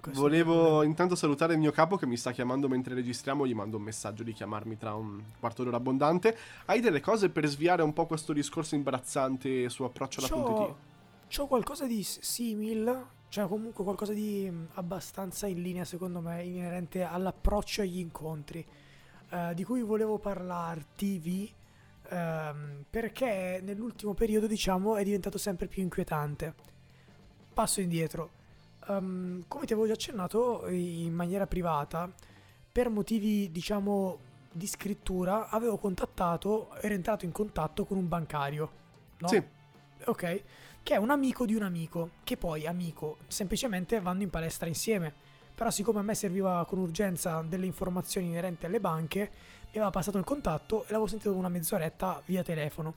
Questo 0.00 0.20
Volevo 0.20 0.82
intanto 0.82 1.14
salutare 1.14 1.52
il 1.52 1.58
mio 1.58 1.72
capo 1.72 1.96
che 1.96 2.06
mi 2.06 2.16
sta 2.16 2.32
chiamando 2.32 2.68
mentre 2.68 2.94
registriamo. 2.94 3.46
Gli 3.46 3.54
mando 3.54 3.76
un 3.76 3.82
messaggio 3.82 4.22
di 4.22 4.32
chiamarmi 4.32 4.78
tra 4.78 4.94
un 4.94 5.22
quarto 5.38 5.62
d'ora 5.62 5.76
abbondante. 5.76 6.36
Hai 6.66 6.80
delle 6.80 7.00
cose 7.00 7.28
per 7.28 7.46
sviare 7.46 7.82
un 7.82 7.92
po' 7.92 8.06
questo 8.06 8.32
discorso 8.32 8.76
imbarazzante 8.76 9.68
su 9.68 9.82
approccio 9.82 10.20
alla 10.20 10.28
C'ho, 10.28 10.76
c'ho 11.28 11.46
qualcosa 11.46 11.86
di 11.86 12.02
s- 12.02 12.20
simil, 12.20 13.06
cioè 13.30 13.46
comunque 13.46 13.84
qualcosa 13.84 14.12
di 14.12 14.48
mm, 14.50 14.64
abbastanza 14.74 15.46
in 15.46 15.62
linea 15.62 15.84
secondo 15.84 16.20
me, 16.20 16.42
inerente 16.42 17.04
all'approccio 17.04 17.82
agli 17.82 17.98
incontri, 17.98 18.66
eh, 19.30 19.54
di 19.54 19.62
cui 19.62 19.82
volevo 19.82 20.18
parlarti, 20.18 21.54
ehm, 22.08 22.84
perché 22.90 23.60
nell'ultimo 23.62 24.14
periodo 24.14 24.48
diciamo 24.48 24.96
è 24.96 25.04
diventato 25.04 25.38
sempre 25.38 25.68
più 25.68 25.80
inquietante. 25.80 26.54
Passo 27.54 27.80
indietro. 27.80 28.30
Ehm, 28.88 29.44
come 29.46 29.64
ti 29.64 29.72
avevo 29.72 29.86
già 29.86 29.92
accennato 29.92 30.68
in 30.68 31.14
maniera 31.14 31.46
privata, 31.46 32.12
per 32.72 32.88
motivi 32.88 33.48
diciamo 33.52 34.18
di 34.50 34.66
scrittura, 34.66 35.50
avevo 35.50 35.78
contattato, 35.78 36.74
ero 36.80 36.94
entrato 36.94 37.24
in 37.24 37.30
contatto 37.30 37.84
con 37.84 37.96
un 37.96 38.08
bancario. 38.08 38.70
No? 39.18 39.28
Sì. 39.28 39.40
Ok, 40.06 40.42
che 40.82 40.94
è 40.94 40.96
un 40.96 41.10
amico 41.10 41.46
di 41.46 41.54
un 41.54 41.62
amico, 41.62 42.10
che 42.24 42.36
poi 42.36 42.66
amico, 42.66 43.18
semplicemente 43.28 44.00
vanno 44.00 44.22
in 44.22 44.30
palestra 44.30 44.66
insieme. 44.66 45.12
Però 45.54 45.70
siccome 45.70 45.98
a 46.00 46.02
me 46.02 46.14
serviva 46.14 46.64
con 46.66 46.78
urgenza 46.78 47.44
delle 47.46 47.66
informazioni 47.66 48.28
inerenti 48.28 48.66
alle 48.66 48.80
banche, 48.80 49.30
mi 49.64 49.76
aveva 49.76 49.90
passato 49.90 50.18
il 50.18 50.24
contatto 50.24 50.82
e 50.82 50.86
l'avevo 50.88 51.06
sentito 51.06 51.34
una 51.34 51.48
mezz'oretta 51.48 52.22
via 52.24 52.42
telefono. 52.42 52.96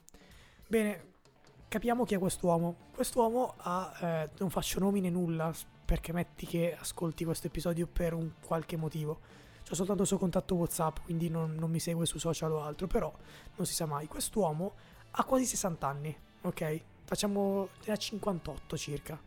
Bene, 0.66 1.12
capiamo 1.68 2.06
chi 2.06 2.16
è 2.16 2.20
quest'uomo. 2.20 2.76
Quest'uomo 2.94 3.56
ha, 3.58 3.94
eh, 4.00 4.30
non 4.38 4.50
faccio 4.50 4.80
nomi 4.80 5.02
né 5.02 5.10
nulla, 5.10 5.54
perché 5.86 6.14
metti 6.14 6.46
che 6.46 6.76
ascolti 6.80 7.26
questo 7.26 7.48
episodio 7.48 7.88
per 7.88 8.14
un 8.14 8.32
qualche 8.46 8.78
motivo. 8.78 9.20
C'ho 9.68 9.76
soltanto 9.76 10.02
il 10.02 10.08
suo 10.08 10.18
contatto 10.18 10.56
WhatsApp, 10.56 10.98
quindi 11.04 11.30
non, 11.30 11.56
non 11.56 11.70
mi 11.70 11.80
segue 11.80 12.06
su 12.06 12.18
social 12.18 12.52
o 12.52 12.62
altro, 12.62 12.88
però 12.88 13.14
non 13.56 13.66
si 13.66 13.74
sa 13.74 13.86
mai. 13.86 14.08
Quest'uomo 14.08 14.74
ha 15.12 15.24
quasi 15.26 15.46
60 15.46 15.88
anni, 15.88 16.18
ok? 16.42 16.82
Facciamo 17.06 17.70
ne 17.86 17.94
ha 17.94 17.96
58 17.96 18.78
circa. 18.78 19.20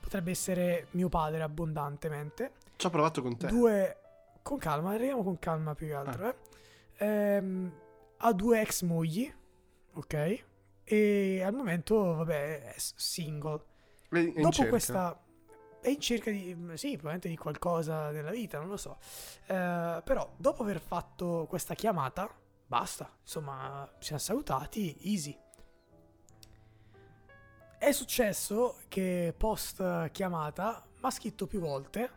Potrebbe 0.00 0.30
essere 0.30 0.88
mio 0.92 1.08
padre 1.08 1.42
abbondantemente. 1.42 2.52
Ci 2.76 2.86
ho 2.86 2.90
provato 2.90 3.22
con 3.22 3.36
te. 3.36 3.46
Due 3.46 3.96
con 4.42 4.58
calma, 4.58 4.92
arriviamo 4.92 5.24
con 5.24 5.38
calma 5.40 5.74
più 5.74 5.88
che 5.88 5.94
altro, 5.94 6.28
eh. 6.28 6.34
Ehm, 6.98 7.72
ha 8.18 8.32
due 8.32 8.60
ex 8.60 8.82
mogli, 8.82 9.32
ok? 9.94 10.44
E 10.84 11.42
al 11.42 11.52
momento, 11.52 12.14
vabbè, 12.14 12.62
è 12.62 12.74
single. 12.76 13.64
È 14.08 14.18
in 14.18 14.34
Dopo 14.34 14.52
cerca. 14.52 14.70
questa 14.70 15.20
è 15.80 15.90
in 15.90 16.00
cerca 16.00 16.30
di 16.30 16.56
sì, 16.74 16.90
probabilmente 16.92 17.28
di 17.28 17.36
qualcosa 17.36 18.10
nella 18.10 18.30
vita, 18.30 18.58
non 18.58 18.68
lo 18.68 18.76
so. 18.76 18.98
Eh, 19.46 20.02
però 20.04 20.32
dopo 20.36 20.62
aver 20.62 20.80
fatto 20.80 21.46
questa 21.48 21.74
chiamata, 21.74 22.28
basta, 22.66 23.08
insomma, 23.20 23.88
ci 23.98 24.06
siamo 24.06 24.20
salutati, 24.20 24.96
easy. 25.02 25.36
È 27.78 27.92
successo 27.92 28.78
che 28.88 29.34
post 29.36 30.10
chiamata 30.10 30.82
mi 30.94 31.00
ha 31.02 31.10
scritto 31.10 31.46
più 31.46 31.60
volte 31.60 32.10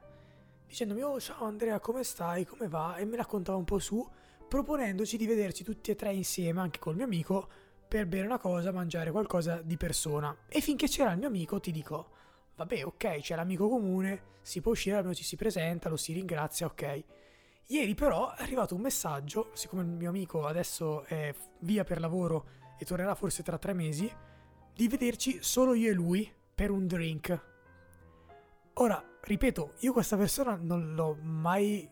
dicendomi 0.66 1.02
"Oh, 1.02 1.20
ciao 1.20 1.44
Andrea, 1.44 1.80
come 1.82 2.04
stai? 2.04 2.46
Come 2.46 2.70
va?" 2.70 2.96
e 2.96 3.04
mi 3.06 3.18
raccontava 3.18 3.58
un 3.58 3.66
po' 3.66 3.78
su 3.78 4.08
proponendoci 4.48 5.18
di 5.18 5.28
vederci 5.28 5.66
tutti 5.66 5.92
e 5.92 5.96
tre 5.96 6.14
insieme 6.14 6.62
anche 6.62 6.80
col 6.80 6.96
mio 6.96 7.04
amico 7.04 7.50
per 7.88 8.08
bere 8.08 8.26
una 8.26 8.40
cosa, 8.40 8.72
mangiare 8.72 9.12
qualcosa 9.12 9.62
di 9.62 9.76
persona. 9.76 10.36
E 10.48 10.62
finché 10.62 10.88
c'era 10.88 11.12
il 11.12 11.18
mio 11.18 11.28
amico, 11.28 11.60
ti 11.60 11.72
dico, 11.72 12.10
vabbè, 12.56 12.86
ok, 12.86 13.20
c'è 13.20 13.36
l'amico 13.36 13.68
comune, 13.68 14.38
si 14.42 14.62
può 14.62 14.72
uscire, 14.72 14.96
almeno 14.96 15.14
ci 15.14 15.24
si 15.24 15.36
presenta, 15.36 15.90
lo 15.90 15.98
si 15.98 16.14
ringrazia, 16.14 16.68
ok. 16.68 17.04
Ieri 17.68 17.96
però 17.96 18.34
è 18.34 18.42
arrivato 18.42 18.76
un 18.76 18.82
messaggio, 18.82 19.50
siccome 19.54 19.82
il 19.82 19.90
mio 19.90 20.10
amico 20.10 20.46
adesso 20.46 21.04
è 21.04 21.34
via 21.60 21.84
per 21.84 22.00
lavoro 22.00 22.46
e 22.80 22.86
tornerà 22.86 23.14
forse 23.14 23.44
tra 23.44 23.58
tre 23.58 23.74
mesi, 23.74 24.12
di 24.80 24.88
vederci 24.88 25.40
solo 25.42 25.74
io 25.74 25.92
e 25.92 25.94
lui 25.94 26.34
per 26.56 26.72
un 26.72 26.88
drink. 26.88 27.48
Ora, 28.76 29.04
ripeto, 29.20 29.74
io 29.80 29.92
questa 29.92 30.16
persona 30.16 30.56
non 30.56 30.94
l'ho 30.94 31.18
mai 31.22 31.86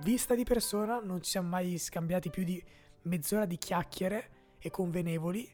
vista 0.00 0.34
di 0.34 0.44
persona, 0.44 1.00
non 1.00 1.22
ci 1.22 1.30
siamo 1.30 1.48
mai 1.48 1.78
scambiati 1.78 2.28
più 2.28 2.44
di 2.44 2.62
mezz'ora 3.04 3.46
di 3.46 3.56
chiacchiere 3.56 4.30
e 4.58 4.68
convenevoli. 4.68 5.50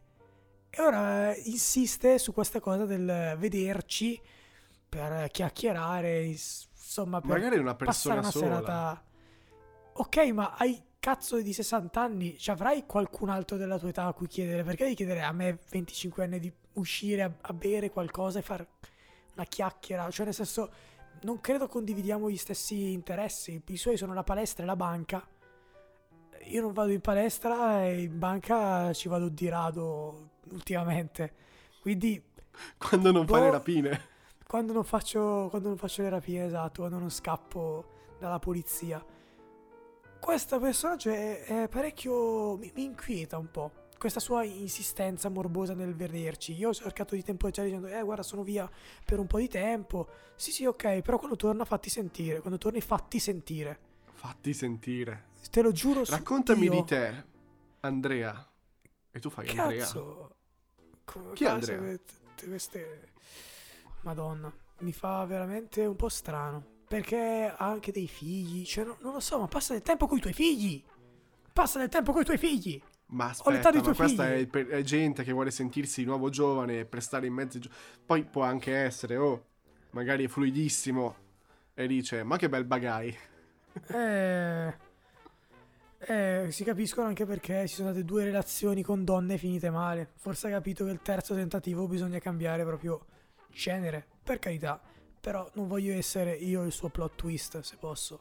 E 0.70 0.82
ora 0.82 1.32
eh, 1.32 1.42
insiste 1.44 2.18
su 2.18 2.32
questa 2.32 2.58
cosa 2.58 2.84
del 2.84 3.36
vederci 3.38 4.20
per 4.88 5.28
chiacchierare, 5.30 6.24
ins- 6.24 6.68
insomma, 6.74 7.20
per 7.20 7.30
Magari 7.30 7.58
una 7.58 7.76
persona 7.76 8.18
una 8.18 8.30
sola. 8.32 8.56
serata. 8.56 9.04
Ok, 9.92 10.16
ma 10.32 10.56
hai 10.56 10.82
cazzo 10.98 11.40
di 11.40 11.52
60 11.52 12.00
anni, 12.00 12.36
ci 12.38 12.50
avrai 12.50 12.86
qualcun 12.86 13.28
altro 13.28 13.56
della 13.56 13.78
tua 13.78 13.90
età 13.90 14.06
a 14.06 14.12
cui 14.12 14.26
chiedere? 14.26 14.64
Perché 14.64 14.82
devi 14.82 14.96
chiedere 14.96 15.22
a 15.22 15.30
me 15.30 15.60
25 15.70 16.24
anni 16.24 16.40
di 16.40 16.52
uscire 16.74 17.22
a, 17.22 17.32
a 17.40 17.52
bere 17.52 17.90
qualcosa 17.90 18.38
e 18.38 18.42
fare 18.42 18.66
una 19.34 19.44
chiacchiera? 19.44 20.10
Cioè, 20.10 20.26
nel 20.26 20.34
senso, 20.34 20.70
non 21.22 21.40
credo 21.40 21.68
condividiamo 21.68 22.30
gli 22.30 22.36
stessi 22.36 22.92
interessi. 22.92 23.62
I 23.66 23.76
suoi 23.76 23.96
sono 23.96 24.14
la 24.14 24.24
palestra 24.24 24.62
e 24.64 24.66
la 24.66 24.76
banca. 24.76 25.26
Io 26.46 26.60
non 26.60 26.72
vado 26.72 26.90
in 26.90 27.00
palestra 27.00 27.84
e 27.84 28.02
in 28.02 28.18
banca 28.18 28.92
ci 28.92 29.08
vado 29.08 29.28
di 29.28 29.48
rado 29.48 30.30
ultimamente. 30.50 31.34
Quindi 31.80 32.20
Quando 32.78 33.12
non 33.12 33.24
boh, 33.24 33.32
fai 33.34 33.42
le 33.42 33.50
rapine. 33.50 34.00
quando 34.46 34.72
non 34.72 34.84
faccio 34.84 35.46
quando 35.50 35.68
non 35.68 35.76
faccio 35.78 36.02
le 36.02 36.08
rapine, 36.10 36.46
esatto, 36.46 36.80
quando 36.82 36.98
non 36.98 37.10
scappo 37.10 37.84
dalla 38.18 38.38
polizia. 38.38 39.04
Questo 40.20 40.58
personaggio 40.60 41.10
è, 41.10 41.44
è 41.44 41.68
parecchio 41.68 42.56
mi, 42.56 42.70
mi 42.74 42.84
inquieta 42.84 43.38
un 43.38 43.50
po'. 43.50 43.70
Questa 44.02 44.18
sua 44.18 44.42
insistenza 44.42 45.28
morbosa 45.28 45.74
nel 45.74 45.94
vederci. 45.94 46.54
Io 46.54 46.70
ho 46.70 46.74
cercato 46.74 47.14
di 47.14 47.22
temporeggiare 47.22 47.68
dicendo, 47.68 47.86
eh 47.86 48.02
guarda 48.02 48.24
sono 48.24 48.42
via 48.42 48.68
per 49.04 49.20
un 49.20 49.28
po' 49.28 49.38
di 49.38 49.46
tempo. 49.46 50.08
Sì 50.34 50.50
sì 50.50 50.66
ok, 50.66 51.02
però 51.02 51.18
quando 51.18 51.36
torna 51.36 51.64
fatti 51.64 51.88
sentire. 51.88 52.40
Quando 52.40 52.58
torni 52.58 52.80
fatti 52.80 53.20
sentire. 53.20 53.78
Fatti 54.12 54.52
sentire. 54.54 55.26
Te 55.52 55.62
lo 55.62 55.70
giuro 55.70 56.02
Raccontami 56.04 56.62
Dio. 56.62 56.72
di 56.72 56.84
te, 56.84 57.24
Andrea. 57.82 58.44
E 59.12 59.20
tu 59.20 59.30
fai 59.30 59.46
Andrea. 59.56 59.84
Cazzo. 59.84 60.34
Co- 61.04 61.30
Chi 61.34 61.44
è 61.44 61.48
Andrea? 61.48 61.96
Queste... 62.44 63.12
Madonna, 64.00 64.52
mi 64.78 64.92
fa 64.92 65.24
veramente 65.26 65.86
un 65.86 65.94
po' 65.94 66.08
strano. 66.08 66.80
Perché 66.88 67.54
ha 67.56 67.68
anche 67.68 67.92
dei 67.92 68.08
figli. 68.08 68.64
Cioè, 68.64 68.82
no- 68.84 68.96
non 68.98 69.12
lo 69.12 69.20
so, 69.20 69.38
ma 69.38 69.46
passa 69.46 69.74
del 69.74 69.82
tempo 69.82 70.08
con 70.08 70.18
i 70.18 70.20
tuoi 70.20 70.32
figli. 70.32 70.82
Passa 71.52 71.78
del 71.78 71.88
tempo 71.88 72.10
con 72.10 72.22
i 72.22 72.24
tuoi 72.24 72.38
figli. 72.38 72.82
Ma 73.12 73.28
aspetta, 73.28 73.70
ma 73.72 73.94
questa 73.94 74.32
è, 74.32 74.46
per- 74.46 74.68
è 74.68 74.82
gente 74.82 75.22
che 75.22 75.32
vuole 75.32 75.50
sentirsi 75.50 76.00
di 76.00 76.06
nuovo 76.06 76.30
giovane 76.30 76.84
per 76.86 77.02
stare 77.02 77.26
in 77.26 77.34
mezzo. 77.34 77.58
gio- 77.58 77.70
Poi 78.04 78.24
può 78.24 78.42
anche 78.42 78.74
essere, 78.74 79.16
oh, 79.16 79.44
magari 79.90 80.24
è 80.24 80.28
fluidissimo. 80.28 81.16
E 81.74 81.86
dice, 81.86 82.22
ma 82.22 82.36
che 82.36 82.48
bel 82.48 82.64
bagai. 82.64 83.16
Eh, 83.88 84.74
eh, 85.98 86.46
si 86.50 86.62
capiscono 86.62 87.06
anche 87.06 87.24
perché 87.24 87.66
ci 87.66 87.76
sono 87.76 87.88
state 87.90 88.04
due 88.04 88.24
relazioni 88.24 88.82
con 88.82 89.02
donne 89.04 89.38
finite 89.38 89.70
male. 89.70 90.10
Forse 90.16 90.48
ha 90.48 90.50
capito 90.50 90.84
che 90.84 90.90
il 90.90 91.00
terzo 91.00 91.34
tentativo 91.34 91.86
bisogna 91.86 92.18
cambiare 92.18 92.64
proprio 92.64 93.06
genere, 93.50 94.06
per 94.22 94.38
carità. 94.38 94.78
Però 95.20 95.48
non 95.54 95.68
voglio 95.68 95.94
essere 95.94 96.34
io 96.34 96.64
il 96.64 96.72
suo 96.72 96.88
plot 96.90 97.14
twist, 97.14 97.60
se 97.60 97.76
posso, 97.78 98.20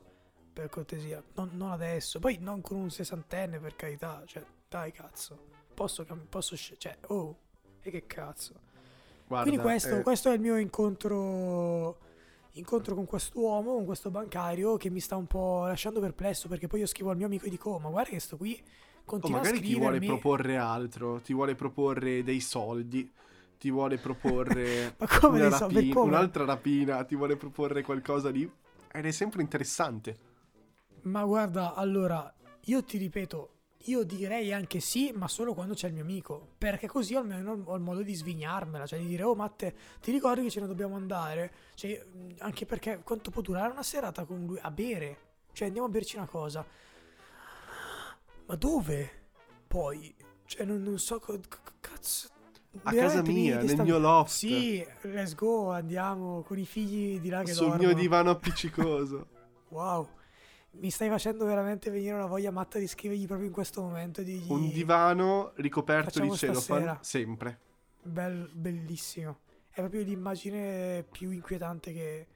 per 0.53 0.69
cortesia. 0.69 1.21
Non, 1.35 1.49
non 1.53 1.71
adesso. 1.71 2.19
Poi 2.19 2.37
non 2.39 2.61
con 2.61 2.77
un 2.77 2.89
sessantenne, 2.91 3.59
per 3.59 3.75
carità. 3.75 4.23
Cioè, 4.25 4.43
dai 4.71 4.93
cazzo. 4.93 5.37
Posso, 5.73 6.05
posso 6.29 6.55
sce- 6.55 6.77
Cioè, 6.77 6.97
oh, 7.07 7.37
e 7.81 7.91
che 7.91 8.05
cazzo. 8.07 8.53
Guarda, 9.27 9.49
Quindi 9.49 9.61
questo, 9.61 9.97
eh, 9.97 10.01
questo 10.01 10.29
è 10.29 10.33
il 10.33 10.39
mio 10.39 10.57
incontro 10.57 12.09
incontro 12.55 12.95
con 12.95 13.05
quest'uomo, 13.05 13.73
con 13.75 13.85
questo 13.85 14.09
bancario 14.11 14.75
che 14.77 14.89
mi 14.89 14.99
sta 15.01 15.15
un 15.17 15.25
po' 15.27 15.65
lasciando 15.65 15.99
perplesso 16.01 16.47
perché 16.49 16.67
poi 16.67 16.81
io 16.81 16.85
scrivo 16.85 17.09
al 17.09 17.17
mio 17.17 17.25
amico 17.27 17.45
e 17.45 17.49
dico 17.49 17.71
"Oh, 17.71 17.79
ma 17.79 17.89
guarda 17.89 18.09
che 18.11 18.19
sto 18.19 18.35
qui 18.37 18.61
continua 19.05 19.39
magari 19.39 19.57
a 19.57 19.61
ti 19.61 19.75
vuole 19.75 19.97
scrivermi 19.97 20.07
proporre 20.07 20.57
altro, 20.57 21.19
ti 21.21 21.33
vuole 21.33 21.55
proporre 21.55 22.23
dei 22.23 22.39
soldi, 22.41 23.09
ti 23.57 23.71
vuole 23.71 23.97
proporre 23.97 24.95
una 25.23 25.49
rapina- 25.49 25.99
un'altra 26.01 26.45
rapina, 26.45 27.03
ti 27.03 27.15
vuole 27.15 27.35
proporre 27.37 27.81
qualcosa 27.83 28.31
di... 28.31 28.49
Ed 28.93 29.05
è 29.05 29.11
sempre 29.11 29.41
interessante. 29.41 30.17
Ma 31.03 31.23
guarda, 31.23 31.73
allora, 31.73 32.33
io 32.65 32.83
ti 32.83 32.97
ripeto, 32.97 33.49
io 33.85 34.03
direi 34.03 34.53
anche 34.53 34.79
sì, 34.79 35.11
ma 35.15 35.27
solo 35.27 35.53
quando 35.53 35.73
c'è 35.73 35.87
il 35.87 35.93
mio 35.93 36.03
amico, 36.03 36.49
perché 36.57 36.87
così 36.87 37.15
almeno 37.15 37.61
ho 37.65 37.75
il 37.75 37.81
modo 37.81 38.01
di 38.03 38.13
svignarmela, 38.13 38.85
cioè 38.85 38.99
di 38.99 39.05
dire 39.07 39.23
"Oh, 39.23 39.35
Matte, 39.35 39.75
ti 40.01 40.11
ricordi 40.11 40.43
che 40.43 40.49
ce 40.49 40.59
ne 40.61 40.67
dobbiamo 40.67 40.95
andare?" 40.95 41.51
Cioè, 41.75 42.05
anche 42.39 42.65
perché 42.65 43.01
quanto 43.03 43.29
può 43.31 43.41
durare 43.41 43.71
una 43.71 43.83
serata 43.83 44.25
con 44.25 44.45
lui 44.45 44.59
a 44.61 44.71
bere? 44.71 45.17
Cioè, 45.53 45.67
andiamo 45.67 45.87
a 45.87 45.91
berci 45.91 46.15
una 46.17 46.27
cosa. 46.27 46.65
Ma 48.45 48.55
dove? 48.55 49.09
Poi, 49.67 50.13
cioè, 50.45 50.65
non, 50.65 50.81
non 50.81 50.97
so 50.99 51.19
co- 51.19 51.39
cazzo. 51.79 52.27
A 52.83 52.93
casa 52.93 53.21
mia, 53.21 53.57
nel 53.57 53.65
desta- 53.65 53.83
mio 53.83 53.97
loft. 53.97 54.31
Sì, 54.31 54.85
let's 55.01 55.35
go, 55.35 55.71
andiamo 55.71 56.41
con 56.43 56.57
i 56.57 56.65
figli 56.65 57.19
di 57.19 57.27
là 57.29 57.43
che 57.43 57.51
Sul 57.53 57.67
mio 57.67 57.75
dormono. 57.77 57.99
divano 57.99 58.29
appiccicoso. 58.31 59.27
Wow, 59.69 60.07
mi 60.73 60.89
stai 60.89 61.09
facendo 61.09 61.45
veramente 61.45 61.89
venire 61.89 62.15
una 62.15 62.27
voglia 62.27 62.51
matta 62.51 62.79
di 62.79 62.87
scrivergli 62.87 63.25
proprio 63.25 63.47
in 63.47 63.53
questo 63.53 63.81
momento. 63.81 64.21
Di, 64.21 64.43
Un 64.47 64.69
divano 64.69 65.51
ricoperto 65.55 66.11
Facciamo 66.11 66.31
di 66.31 66.37
celofan, 66.37 66.97
sempre. 67.01 67.59
Bel- 68.01 68.49
bellissimo. 68.53 69.39
È 69.69 69.79
proprio 69.79 70.03
l'immagine 70.03 71.05
più 71.09 71.31
inquietante 71.31 71.93
che, 71.93 72.27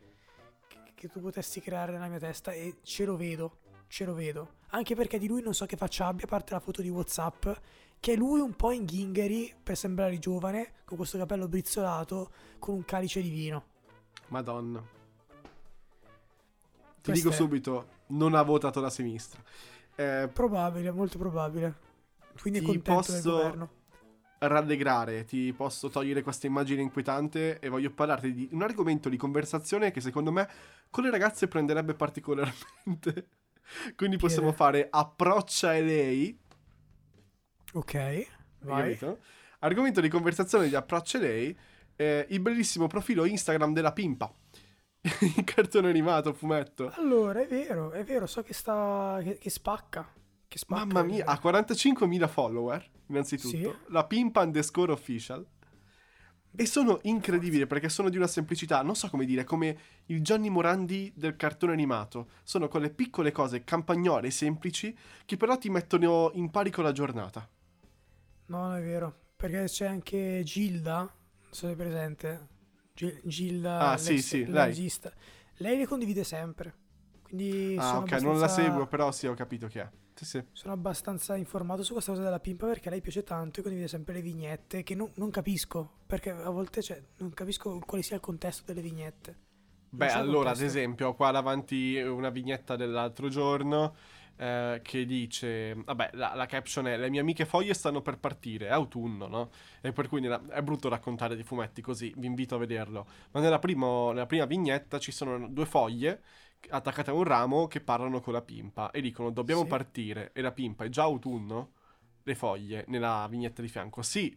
che, 0.68 0.78
che 0.94 1.08
tu 1.08 1.22
potessi 1.22 1.62
creare 1.62 1.92
nella 1.92 2.08
mia 2.08 2.20
testa 2.20 2.52
e 2.52 2.78
ce 2.82 3.06
lo 3.06 3.16
vedo, 3.16 3.60
ce 3.88 4.06
lo 4.06 4.14
vedo. 4.14 4.54
Anche 4.70 4.96
perché 4.96 5.18
di 5.18 5.28
lui 5.28 5.42
non 5.42 5.54
so 5.54 5.66
che 5.66 5.78
faccia 5.78 6.08
abbia, 6.08 6.26
a 6.26 6.30
parte 6.30 6.54
la 6.54 6.60
foto 6.60 6.82
di 6.82 6.90
Whatsapp, 6.90 7.48
che 8.00 8.14
è 8.14 8.16
lui 8.16 8.40
un 8.40 8.56
po' 8.56 8.72
in 8.72 8.86
ghingheri 8.86 9.54
per 9.62 9.78
sembrare 9.78 10.20
giovane, 10.20 10.74
con 10.86 10.98
questo 10.98 11.18
capello 11.18 11.48
brizzolato, 11.48 12.32
con 12.60 12.76
un 12.76 12.86
calice 12.86 13.22
di 13.22 13.30
vino. 13.30 13.66
Madonna. 14.28 15.05
Ti 17.06 17.12
dico 17.12 17.30
è- 17.30 17.34
subito, 17.34 17.88
non 18.08 18.34
ha 18.36 18.42
votato 18.42 18.80
la 18.82 18.90
sinistra. 18.90 19.42
Eh, 19.96 20.30
Probabile, 20.32 20.92
molto 20.92 21.18
probabile. 21.18 21.74
Quindi 22.42 22.60
Ti 22.62 22.80
posso- 22.80 23.70
rallegrare, 24.40 25.24
ti 25.24 25.54
posso 25.54 25.90
togliere 25.90 26.22
questa 26.22 26.46
immagine 26.48 26.82
inquietante 26.82 27.60
e 27.60 27.70
voglio 27.70 27.90
parlarti 27.92 28.34
di 28.34 28.50
un 28.52 28.62
argomento 28.62 29.08
di 29.10 29.18
conversazione 29.18 29.92
che 29.92 30.02
secondo 30.02 30.32
me 30.32 30.48
con 30.90 31.04
le 31.04 31.10
ragazze 31.10 31.48
prenderebbe 31.48 31.94
particolarmente. 31.96 33.28
Quindi 33.96 34.18
possiamo 34.18 34.50
Chiede. 34.50 34.58
fare 34.58 34.88
approccia 34.92 35.74
e 35.76 35.82
lei, 35.82 36.40
Ok, 37.74 38.28
vai. 38.60 38.98
Argomento 39.60 40.00
di 40.02 40.10
conversazione 40.10 40.68
di 40.70 40.76
approccia 40.76 41.18
e 41.18 41.22
lei, 41.22 41.58
eh, 41.96 42.26
il 42.30 42.40
bellissimo 42.40 42.88
profilo 42.88 43.26
Instagram 43.26 43.74
della 43.74 43.92
Pimpa. 43.94 44.32
Il 45.36 45.44
cartone 45.44 45.90
animato, 45.90 46.34
fumetto. 46.34 46.92
Allora, 46.96 47.42
è 47.42 47.48
vero, 47.48 47.92
è 47.92 48.04
vero, 48.04 48.26
so 48.26 48.42
che 48.42 48.54
sta. 48.54 49.20
che, 49.22 49.38
che 49.38 49.50
spacca. 49.50 50.12
Che 50.48 50.58
spacca. 50.58 50.86
Mamma 50.86 51.04
mia, 51.04 51.26
ha 51.26 51.40
45.000 51.42 52.28
follower, 52.28 52.90
innanzitutto. 53.08 53.56
Sì. 53.56 53.72
La 53.90 54.06
Pimpa 54.06 54.42
underscore 54.42 54.92
official. 54.92 55.46
E 56.58 56.66
sono 56.66 57.00
incredibili 57.04 57.68
perché 57.68 57.90
sono 57.90 58.08
di 58.10 58.16
una 58.16 58.28
semplicità, 58.28 58.82
non 58.82 58.96
so 58.96 59.10
come 59.10 59.26
dire, 59.26 59.44
come 59.44 59.78
il 60.06 60.24
Gianni 60.24 60.50
Morandi 60.50 61.12
del 61.14 61.36
cartone 61.36 61.74
animato. 61.74 62.30
Sono 62.44 62.70
quelle 62.70 62.90
piccole 62.90 63.34
cose 63.34 63.66
campagnole, 63.66 64.32
semplici, 64.32 64.98
che 65.26 65.36
però 65.36 65.58
ti 65.58 65.70
mettono 65.70 66.32
in 66.34 66.50
pari 66.50 66.72
con 66.72 66.86
la 66.86 66.94
giornata. 66.94 67.48
No, 68.48 68.68
non 68.68 68.78
è 68.78 68.82
vero. 68.82 69.14
Perché 69.36 69.66
c'è 69.66 69.86
anche 69.86 70.42
Gilda. 70.46 71.00
Non 71.00 71.10
so 71.52 71.68
se 71.68 71.74
è 71.74 71.76
presente. 71.76 72.54
Gil- 72.96 73.22
Gilda. 73.24 73.92
Ah, 73.92 73.98
sì, 73.98 74.22
sì, 74.22 74.46
lei. 74.46 74.68
regista. 74.68 75.12
Lei 75.58 75.78
le 75.78 75.86
condivide 75.86 76.24
sempre. 76.24 76.74
Quindi 77.22 77.76
ah, 77.78 77.84
sono 77.84 78.00
ok, 78.00 78.12
non 78.12 78.22
la 78.22 78.30
abbastanza- 78.46 78.62
seguo, 78.64 78.88
però 78.88 79.12
sì, 79.12 79.28
ho 79.28 79.34
capito 79.34 79.68
chi 79.68 79.80
è. 79.80 79.90
Sì, 80.16 80.24
sì. 80.26 80.44
Sono 80.54 80.74
abbastanza 80.74 81.36
informato 81.36 81.84
su 81.84 81.92
questa 81.92 82.12
cosa 82.14 82.24
della 82.24 82.40
pimpa 82.40 82.68
perché 82.68 82.88
a 82.88 82.92
lei 82.92 83.02
piace 83.02 83.24
tanto 83.24 83.60
e 83.60 83.64
condivide 83.64 83.90
sempre 83.90 84.14
le 84.14 84.22
vignette 84.22 84.82
che 84.84 84.96
non, 84.96 85.12
non 85.16 85.30
capisco. 85.30 85.98
Perché 86.06 86.30
a 86.30 86.50
volte 86.50 86.82
cioè, 86.82 87.02
non 87.18 87.34
capisco 87.34 87.80
quale 87.86 88.02
sia 88.02 88.16
il 88.16 88.22
contesto 88.22 88.64
delle 88.66 88.82
vignette. 88.82 89.44
Beh, 89.90 90.08
c'è 90.08 90.14
allora, 90.18 90.52
ad 90.52 90.62
esempio, 90.62 91.10
ho 91.10 91.16
qua 91.16 91.32
davanti 91.32 91.98
una 91.98 92.30
vignetta 92.30 92.76
dell'altro 92.76 93.28
giorno 93.28 93.96
eh, 94.38 94.80
che 94.84 95.06
dice, 95.06 95.74
vabbè, 95.76 96.12
la, 96.14 96.34
la 96.36 96.46
caption 96.46 96.88
è, 96.88 96.98
le 96.98 97.10
mie 97.10 97.20
amiche 97.22 97.46
foglie 97.46 97.74
stanno 97.74 98.02
per 98.02 98.18
partire, 98.20 98.68
è 98.68 98.72
autunno, 98.72 99.28
no? 99.28 99.50
E 99.82 99.92
per 99.92 100.08
cui 100.08 100.22
nella- 100.22 100.42
è 100.50 100.62
brutto 100.62 100.90
raccontare 100.90 101.36
di 101.36 101.44
fumetti 101.44 101.82
così, 101.82 102.14
vi 102.18 102.28
invito 102.28 102.56
a 102.56 102.58
vederlo. 102.60 103.08
Ma 103.32 103.40
nella, 103.40 103.60
primo- 103.60 104.12
nella 104.12 104.26
prima 104.26 104.46
vignetta 104.46 105.00
ci 105.00 105.12
sono 105.12 105.48
due 105.48 105.66
foglie 105.66 106.22
attaccate 106.70 107.12
a 107.12 107.14
un 107.14 107.24
ramo 107.24 107.68
che 107.68 107.80
parlano 107.80 108.22
con 108.22 108.34
la 108.34 108.42
pimpa 108.42 108.92
e 108.92 109.02
dicono, 109.02 109.30
dobbiamo 109.30 109.62
Sì. 109.62 109.68
partire, 109.68 110.32
e 110.34 110.42
la 110.42 110.52
pimpa 110.52 110.84
è 110.86 110.90
già 110.90 111.04
autunno? 111.04 111.72
Le 112.24 112.36
foglie, 112.36 112.86
nella 112.88 113.28
vignetta 113.30 113.62
di 113.62 113.68
fianco, 113.68 114.02
sì. 114.02 114.36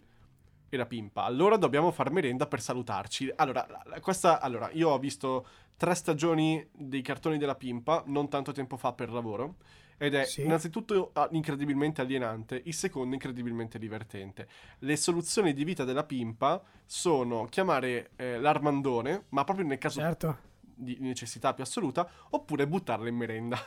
E 0.70 0.76
la 0.76 0.84
pimpa, 0.84 1.24
allora 1.24 1.56
dobbiamo 1.56 1.90
far 1.90 2.10
merenda 2.10 2.46
per 2.46 2.60
salutarci. 2.60 3.32
Allora, 3.36 3.66
questa, 4.00 4.38
allora, 4.40 4.70
io 4.72 4.90
ho 4.90 4.98
visto 4.98 5.46
tre 5.78 5.94
stagioni 5.94 6.68
dei 6.72 7.00
cartoni 7.00 7.38
della 7.38 7.54
pimpa, 7.54 8.02
non 8.06 8.28
tanto 8.28 8.52
tempo 8.52 8.76
fa 8.76 8.92
per 8.92 9.10
lavoro, 9.10 9.56
ed 9.98 10.14
è 10.14 10.24
Sì. 10.24 10.42
innanzitutto 10.42 11.10
ah, 11.14 11.28
incredibilmente 11.32 12.00
alienante, 12.00 12.60
il 12.64 12.74
secondo 12.74 13.14
incredibilmente 13.14 13.78
divertente. 13.78 14.48
Le 14.80 14.96
soluzioni 14.96 15.52
di 15.52 15.64
vita 15.64 15.84
della 15.84 16.04
pimpa 16.04 16.62
sono 16.86 17.44
chiamare 17.46 18.10
eh, 18.16 18.38
l'armandone, 18.38 19.24
ma 19.30 19.44
proprio 19.44 19.66
nel 19.66 19.78
caso 19.78 20.00
Certo. 20.00 20.38
di 20.60 20.96
necessità 21.00 21.52
più 21.54 21.64
assoluta, 21.64 22.08
oppure 22.30 22.66
buttarla 22.66 23.08
in 23.08 23.16
merenda. 23.16 23.58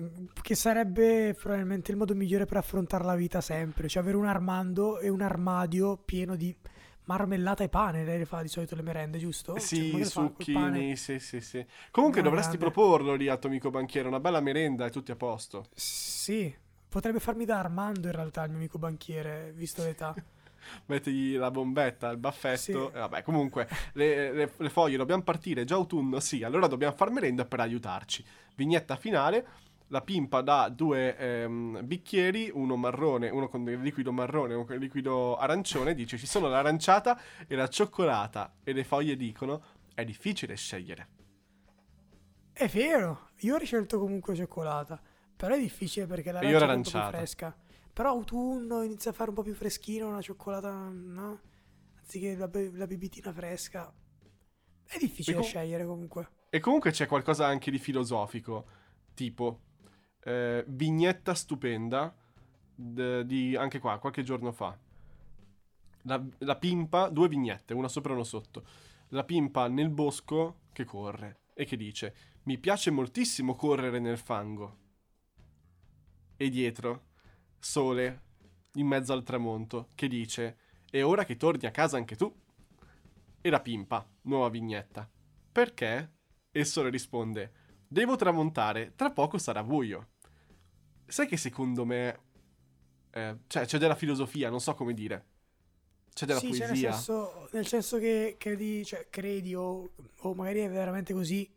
Mm, 0.00 0.26
Che 0.42 0.54
sarebbe 0.54 1.34
probabilmente 1.40 1.90
il 1.90 1.96
modo 1.96 2.14
migliore 2.14 2.44
per 2.46 2.58
affrontare 2.58 3.04
la 3.04 3.14
vita 3.14 3.40
sempre. 3.40 3.88
Cioè 3.88 4.02
avere 4.02 4.16
un 4.16 4.26
armando 4.26 4.98
e 4.98 5.08
un 5.08 5.22
armadio 5.22 5.96
pieno 5.96 6.36
di 6.36 6.54
marmellata 7.04 7.64
e 7.64 7.68
pane, 7.68 8.04
lei 8.04 8.18
le 8.18 8.24
fa 8.26 8.42
di 8.42 8.48
solito 8.48 8.74
le 8.76 8.82
merende, 8.82 9.18
giusto? 9.18 9.70
Cioè, 9.72 9.86
Sì, 9.90 10.04
pane? 10.50 10.86
succhini, 10.86 10.96
sì, 10.96 11.18
sì, 11.18 11.40
sì. 11.40 11.64
Comunque 11.90 12.20
No, 12.20 12.22
dovresti 12.22 12.56
grande. 12.56 12.58
proporlo 12.58 13.14
lì 13.14 13.28
a 13.28 13.36
tuo 13.38 13.48
amico 13.48 13.70
banchiere, 13.70 14.06
una 14.08 14.20
bella 14.20 14.40
merenda 14.40 14.84
e 14.86 14.90
tutti 14.90 15.10
a 15.12 15.16
posto. 15.16 15.68
Sì, 15.72 16.52
potrebbe 16.88 17.20
farmi 17.20 17.44
da 17.44 17.58
Armando 17.60 18.06
in 18.08 18.12
realtà 18.14 18.42
il 18.44 18.48
mio 18.50 18.58
amico 18.58 18.78
banchiere, 18.78 19.52
visto 19.52 19.82
l'età. 19.84 20.16
Mettigli 20.86 21.36
la 21.36 21.50
bombetta, 21.50 22.10
il 22.10 22.16
baffetto. 22.18 22.90
Sì. 22.90 22.94
E 22.94 22.98
vabbè, 22.98 23.22
comunque, 23.22 23.68
le, 23.92 24.32
le- 24.32 24.52
le 24.56 24.68
foglie 24.70 24.96
dobbiamo 24.96 25.22
partire, 25.22 25.64
già 25.64 25.74
autunno, 25.74 26.20
sì, 26.20 26.42
allora 26.42 26.66
dobbiamo 26.66 26.94
far 26.94 27.10
merenda 27.10 27.44
per 27.44 27.60
aiutarci. 27.60 28.24
Vignetta 28.56 28.96
finale, 28.96 29.46
la 29.88 30.00
pimpa 30.00 30.40
dà 30.40 30.68
due 30.68 31.16
ehm, 31.16 31.80
bicchieri, 31.84 32.50
uno 32.52 32.76
marrone, 32.76 33.28
uno 33.28 33.48
con 33.48 33.64
del 33.64 33.80
liquido 33.80 34.12
marrone, 34.12 34.54
uno 34.54 34.64
con 34.64 34.74
del 34.74 34.84
liquido 34.84 35.36
arancione, 35.36 35.94
dice 35.94 36.16
ci 36.18 36.26
sono 36.26 36.48
l'aranciata 36.48 37.20
e 37.46 37.54
la 37.54 37.68
cioccolata 37.68 38.56
e 38.64 38.72
le 38.72 38.84
foglie 38.84 39.16
dicono 39.16 39.62
è 39.94 40.04
difficile 40.04 40.56
scegliere. 40.56 41.08
È 42.52 42.66
vero, 42.68 43.30
io 43.40 43.52
avrei 43.52 43.66
scelto 43.66 43.98
comunque 43.98 44.34
cioccolata, 44.34 45.00
però 45.36 45.54
è 45.54 45.58
difficile 45.58 46.06
perché 46.06 46.32
la 46.32 46.40
E 46.40 46.48
io 46.48 46.58
è 46.58 46.72
un 46.72 46.82
po' 46.82 46.90
fresca. 46.90 47.56
Però 47.92 48.08
autunno 48.08 48.82
inizia 48.82 49.12
a 49.12 49.14
fare 49.14 49.30
un 49.30 49.36
po' 49.36 49.42
più 49.42 49.54
freschino, 49.54 50.08
una 50.08 50.20
cioccolata, 50.20 50.72
no? 50.90 51.40
Anziché 51.98 52.34
la, 52.34 52.48
be- 52.48 52.72
la 52.72 52.86
bebitina 52.86 53.32
fresca. 53.32 53.92
È 54.84 54.98
difficile 54.98 55.36
E 55.36 55.40
com- 55.40 55.48
scegliere 55.48 55.84
comunque. 55.86 56.28
E 56.50 56.58
comunque 56.58 56.90
c'è 56.90 57.06
qualcosa 57.06 57.46
anche 57.46 57.70
di 57.70 57.78
filosofico, 57.78 58.66
tipo 59.14 59.60
eh, 60.24 60.64
vignetta 60.66 61.34
stupenda 61.34 62.14
d- 62.74 63.22
di 63.22 63.54
anche 63.56 63.78
qua, 63.78 63.98
qualche 63.98 64.22
giorno 64.22 64.52
fa. 64.52 64.76
La, 66.02 66.22
la 66.38 66.56
pimpa, 66.56 67.08
due 67.08 67.28
vignette, 67.28 67.74
una 67.74 67.88
sopra 67.88 68.12
e 68.12 68.14
una 68.14 68.24
sotto. 68.24 68.64
La 69.08 69.24
pimpa 69.24 69.68
nel 69.68 69.90
bosco 69.90 70.60
che 70.72 70.84
corre 70.84 71.42
e 71.54 71.64
che 71.64 71.76
dice: 71.76 72.14
Mi 72.44 72.58
piace 72.58 72.90
moltissimo 72.90 73.54
correre 73.54 74.00
nel 74.00 74.18
fango. 74.18 74.78
E 76.36 76.48
dietro, 76.48 77.04
sole 77.58 78.22
in 78.74 78.86
mezzo 78.86 79.12
al 79.12 79.22
tramonto 79.22 79.88
che 79.94 80.08
dice: 80.08 80.58
E 80.90 81.02
ora 81.02 81.24
che 81.24 81.36
torni 81.36 81.66
a 81.66 81.70
casa 81.70 81.96
anche 81.96 82.16
tu. 82.16 82.34
E 83.40 83.50
la 83.50 83.60
pimpa, 83.60 84.06
nuova 84.22 84.48
vignetta. 84.48 85.08
Perché? 85.52 86.12
E 86.50 86.60
il 86.60 86.66
sole 86.66 86.90
risponde: 86.90 87.52
Devo 87.86 88.16
tramontare, 88.16 88.94
tra 88.96 89.10
poco 89.10 89.38
sarà 89.38 89.62
buio. 89.62 90.08
Sai 91.06 91.26
che 91.26 91.36
secondo 91.36 91.84
me. 91.84 92.18
eh, 93.10 93.36
cioè, 93.46 93.64
c'è 93.66 93.78
della 93.78 93.94
filosofia, 93.94 94.50
non 94.50 94.60
so 94.60 94.74
come 94.74 94.94
dire. 94.94 95.24
C'è 96.12 96.26
della 96.26 96.38
sì, 96.38 96.48
cioè, 96.48 96.58
nel 96.58 96.68
poesia. 96.68 96.92
senso, 96.92 97.48
nel 97.52 97.66
senso 97.66 97.98
che 97.98 98.36
credi, 98.38 98.84
cioè, 98.84 99.08
credi 99.10 99.54
o, 99.54 99.90
o 100.20 100.34
magari 100.34 100.60
è 100.60 100.70
veramente 100.70 101.12
così, 101.12 101.52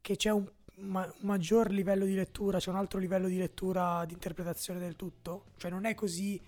che 0.00 0.16
c'è 0.16 0.30
un, 0.30 0.50
ma- 0.76 1.04
un 1.04 1.26
maggior 1.26 1.70
livello 1.70 2.04
di 2.06 2.14
lettura, 2.14 2.58
c'è 2.58 2.70
un 2.70 2.76
altro 2.76 2.98
livello 2.98 3.28
di 3.28 3.36
lettura, 3.36 4.04
di 4.06 4.14
interpretazione 4.14 4.80
del 4.80 4.96
tutto. 4.96 5.46
Cioè 5.56 5.70
non 5.70 5.84
è 5.84 5.94
così 5.94 6.40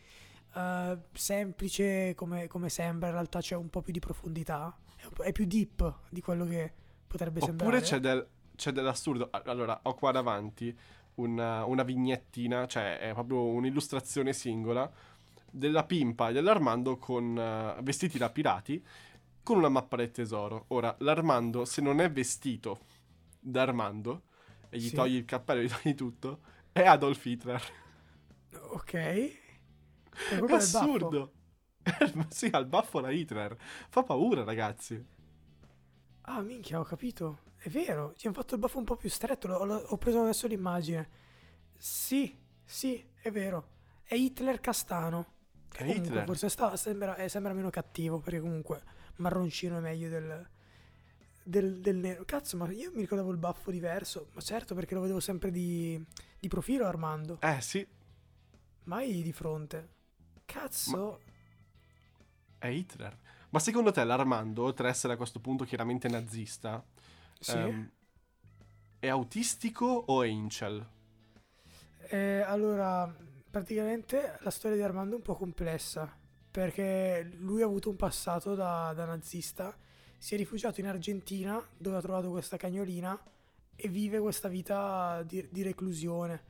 eh, 0.55 0.99
semplice 1.13 2.15
come, 2.15 2.47
come 2.47 2.69
sembra, 2.71 3.09
in 3.09 3.15
realtà 3.15 3.41
c'è 3.41 3.57
un 3.57 3.69
po' 3.69 3.83
più 3.83 3.93
di 3.93 4.01
profondità, 4.01 4.77
è, 5.23 5.33
più 5.33 5.45
deep 5.45 6.01
di 6.09 6.21
quello 6.23 6.47
che 6.47 6.73
potrebbe 7.07 7.41
sembrare. 7.41 7.77
Oppure 7.77 7.87
c'è, 7.87 8.01
del- 8.01 8.27
c'è 8.57 8.73
dell'assurdo. 8.73 9.29
Allora, 9.31 9.81
ho 9.83 9.95
qua 9.95 10.13
davanti 10.13 10.77
una, 11.21 11.65
una 11.65 11.83
vignettina, 11.83 12.67
cioè 12.67 12.99
è 12.99 13.13
proprio 13.13 13.43
un'illustrazione 13.45 14.33
singola 14.33 14.91
della 15.51 15.85
pimpa 15.85 16.29
e 16.29 16.33
dell'Armando 16.33 16.97
con 16.99 17.37
eh, 17.39 17.83
vestiti 17.83 18.19
da 18.19 18.31
pirati 18.31 18.85
con 19.43 19.59
una 19.59 19.69
mappa 19.69 19.97
del 19.97 20.11
tesoro. 20.13 20.65
Ora, 20.69 20.95
l'Armando, 21.01 21.65
se 21.65 21.81
non 21.83 22.01
è 22.01 22.11
vestito 22.11 22.81
da 23.41 23.63
Armando 23.63 24.23
e 24.69 24.79
gli 24.79 24.89
Sì. 24.89 24.95
togli 24.95 25.15
il 25.17 25.25
cappello 25.25 25.61
e 25.61 25.65
gli 25.65 25.69
togli 25.71 25.95
tutto, 25.95 26.41
è 26.73 26.85
Adolf 26.85 27.25
Hitler. 27.25 27.63
Ok. 28.73 28.93
È 28.93 30.43
baffo. 30.47 30.55
assurdo. 30.55 31.33
sì, 32.29 32.49
al 32.53 32.67
baffo 32.67 33.01
da 33.01 33.11
Hitler. 33.11 33.57
Fa 33.89 34.03
paura, 34.03 34.45
ragazzi. 34.45 35.05
Ah, 36.23 36.41
minchia, 36.41 36.79
ho 36.81 36.85
capito. 36.85 37.39
È 37.63 37.69
vero, 37.69 38.15
ti 38.17 38.27
hanno 38.27 38.37
fatto 38.37 38.55
il 38.55 38.61
baffo 38.61 38.79
un 38.79 38.85
po' 38.85 38.97
più 38.97 39.09
stretto. 39.11 39.47
l'ho- 39.47 39.65
l'ho- 39.65 39.85
ho 39.89 39.97
preso 39.99 40.23
adesso 40.23 40.47
l'immagine. 40.47 41.09
Sì, 41.77 42.37
sì, 42.65 43.05
è 43.21 43.31
vero. 43.31 43.69
È 44.03 44.15
Hitler 44.15 44.61
castano. 44.61 45.27
È 45.73 45.85
Hitler. 45.85 46.25
Forse 46.25 46.49
sta- 46.49 46.77
sembra, 46.77 47.17
eh, 47.17 47.29
sembra 47.29 47.53
meno 47.53 47.71
cattivo, 47.71 48.19
perché 48.21 48.41
comunque 48.41 48.83
marroncino 49.17 49.77
è 49.77 49.81
meglio 49.81 50.09
del, 50.09 50.49
del, 51.43 51.81
del 51.81 51.97
nero. 51.97 52.25
Cazzo, 52.25 52.57
ma 52.57 52.71
io 52.71 52.91
mi 52.95 53.01
ricordavo 53.03 53.31
il 53.31 53.37
baffo 53.39 53.71
diverso. 53.71 54.29
Ma 54.33 54.41
certo, 54.41 54.75
perché 54.75 54.95
lo 54.95 55.03
vedevo 55.03 55.21
sempre 55.21 55.51
di, 55.51 56.03
di 56.39 56.49
profilo 56.49 56.87
Armando. 56.87 57.39
Eh, 57.43 57.61
sì, 57.61 57.87
Mai 58.85 59.23
di 59.23 59.33
fronte. 59.33 59.89
Cazzo. 60.47 61.21
è 62.59 62.67
Hitler. 62.69 63.17
Ma 63.51 63.59
secondo 63.59 63.91
te 63.93 64.03
l'Armando, 64.05 64.63
oltre 64.65 64.89
ad 64.89 64.95
essere 64.95 65.13
a 65.13 65.17
questo 65.17 65.41
punto 65.41 65.65
chiaramente 65.65 66.09
nazista, 66.09 66.83
Sì. 67.41 67.53
ehm, 67.57 67.91
è 68.99 69.09
autistico 69.09 69.87
o 69.87 70.23
è 70.23 70.27
incel? 70.27 70.87
Eh, 72.09 72.41
allora, 72.41 73.13
praticamente 73.51 74.37
la 74.41 74.51
storia 74.51 74.77
di 74.77 74.83
Armando 74.83 75.15
è 75.15 75.17
un 75.17 75.23
po' 75.23 75.37
complessa, 75.37 76.15
perché 76.51 77.31
lui 77.39 77.63
ha 77.63 77.67
avuto 77.67 77.89
un 77.89 77.97
passato 77.97 78.55
da, 78.55 78.93
da 78.95 79.05
nazista, 79.07 79.75
si 80.19 80.35
è 80.35 80.37
rifugiato 80.37 80.81
in 80.81 80.87
Argentina 80.87 81.65
dove 81.77 81.97
ha 81.97 82.01
trovato 82.01 82.31
questa 82.31 82.57
cagnolina 82.59 83.19
e 83.75 83.89
vive 83.89 84.19
questa 84.19 84.49
vita 84.49 85.23
di, 85.23 85.49
di 85.51 85.63
reclusione. 85.63 86.49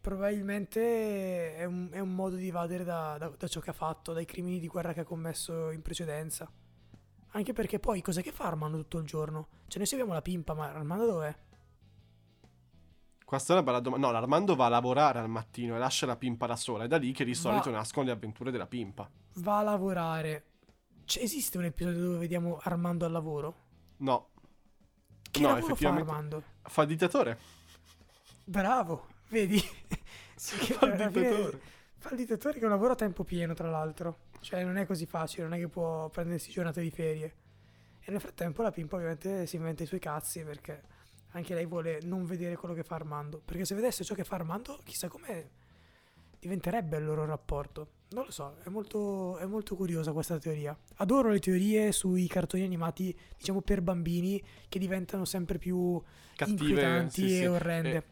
Probabilmente 0.00 1.54
è 1.56 1.64
un, 1.64 1.88
è 1.92 1.98
un 1.98 2.14
modo 2.14 2.36
di 2.36 2.48
evadere 2.48 2.84
da, 2.84 3.18
da- 3.18 3.28
da 3.36 3.46
ciò 3.48 3.60
che 3.60 3.70
ha 3.70 3.74
fatto, 3.74 4.12
dai 4.14 4.24
crimini 4.24 4.58
di 4.58 4.68
guerra 4.68 4.94
che 4.94 5.00
ha 5.00 5.04
commesso 5.04 5.70
in 5.70 5.82
precedenza. 5.82 6.50
Anche 7.32 7.52
perché 7.52 7.78
poi 7.78 8.00
cos'è 8.02 8.22
che 8.22 8.32
fa 8.32 8.44
Armando 8.44 8.78
tutto 8.78 8.98
il 8.98 9.04
giorno? 9.06 9.48
Cioè 9.68 9.78
noi 9.78 9.86
seguiamo 9.86 10.12
la 10.12 10.22
pimpa, 10.22 10.54
ma 10.54 10.72
Armando 10.72 11.06
dov'è? 11.06 11.34
Questa 13.24 13.52
è 13.52 13.56
una 13.56 13.64
bella 13.64 13.80
domanda. 13.80 14.06
No, 14.06 14.12
l'Armando 14.12 14.56
va 14.56 14.66
a 14.66 14.70
lavorare 14.70 15.18
al 15.18 15.28
mattino 15.28 15.76
e 15.76 15.78
lascia 15.78 16.06
la 16.06 16.16
pimpa 16.16 16.46
da 16.46 16.56
sola. 16.56 16.84
È 16.84 16.88
da 16.88 16.96
lì 16.96 17.12
che 17.12 17.24
di 17.24 17.32
Va- 17.32 17.38
solito 17.38 17.70
nascono 17.70 18.06
le 18.06 18.12
avventure 18.12 18.50
della 18.50 18.66
pimpa. 18.66 19.08
va 19.34 19.58
a 19.58 19.62
lavorare. 19.62 20.44
C'è- 21.04 21.22
esiste 21.22 21.58
un 21.58 21.64
episodio 21.64 22.00
dove 22.00 22.18
vediamo 22.18 22.58
Armando 22.62 23.04
al 23.04 23.12
lavoro? 23.12 23.54
No, 23.98 24.30
Che 25.30 25.40
No, 25.40 25.48
lavoro 25.48 25.66
fa 25.66 25.72
effettivamente- 25.72 26.10
Armando? 26.10 26.42
fa 26.62 26.82
il 26.82 26.88
dittatore. 26.88 27.38
Bravo, 28.44 29.06
vedi? 29.28 29.60
Sì, 30.38 30.54
Fa 30.72 30.86
il 30.86 30.92
fine 30.92 31.10
dittatore. 31.10 31.60
Fa 31.98 32.10
il 32.10 32.16
dittatore 32.16 32.54
che 32.54 32.60
è 32.60 32.64
un 32.64 32.70
lavoro 32.70 32.92
a 32.92 32.96
tempo 32.96 33.24
pieno, 33.24 33.54
tra 33.54 33.68
l'altro. 33.68 34.18
Cioè, 34.40 34.64
non 34.64 34.76
è 34.76 34.86
così 34.86 35.06
facile, 35.06 35.44
non 35.44 35.54
è 35.54 35.58
che 35.58 35.68
può 35.68 36.08
prendersi 36.08 36.50
giornate 36.50 36.80
di 36.80 36.90
ferie. 36.90 37.34
E 38.00 38.10
nel 38.10 38.20
frattempo 38.20 38.62
la 38.62 38.70
pimpa 38.70 38.96
ovviamente 38.96 39.46
si 39.46 39.56
inventa 39.56 39.82
i 39.82 39.86
suoi 39.86 40.00
cazzi 40.00 40.42
perché 40.42 40.82
anche 41.32 41.54
lei 41.54 41.66
vuole 41.66 42.00
non 42.02 42.24
vedere 42.24 42.56
quello 42.56 42.74
che 42.74 42.82
fa 42.82 42.94
Armando. 42.94 43.40
Perché 43.44 43.64
se 43.64 43.74
vedesse 43.74 44.04
ciò 44.04 44.14
che 44.14 44.24
fa 44.24 44.36
Armando, 44.36 44.80
chissà 44.84 45.08
come 45.08 45.50
diventerebbe 46.38 46.96
il 46.96 47.04
loro 47.04 47.24
rapporto. 47.24 47.96
Non 48.10 48.24
lo 48.24 48.30
so, 48.30 48.56
è 48.64 48.68
molto, 48.70 49.36
è 49.36 49.44
molto 49.44 49.76
curiosa 49.76 50.12
questa 50.12 50.38
teoria. 50.38 50.76
Adoro 50.96 51.28
le 51.28 51.40
teorie 51.40 51.92
sui 51.92 52.26
cartoni 52.26 52.62
animati, 52.62 53.16
diciamo 53.36 53.60
per 53.60 53.82
bambini, 53.82 54.42
che 54.68 54.78
diventano 54.78 55.26
sempre 55.26 55.58
più 55.58 56.00
Cattive. 56.34 56.64
inquietanti 56.64 57.28
sì, 57.28 57.34
e 57.34 57.40
sì. 57.40 57.44
orrende. 57.44 57.96
Eh, 57.96 58.04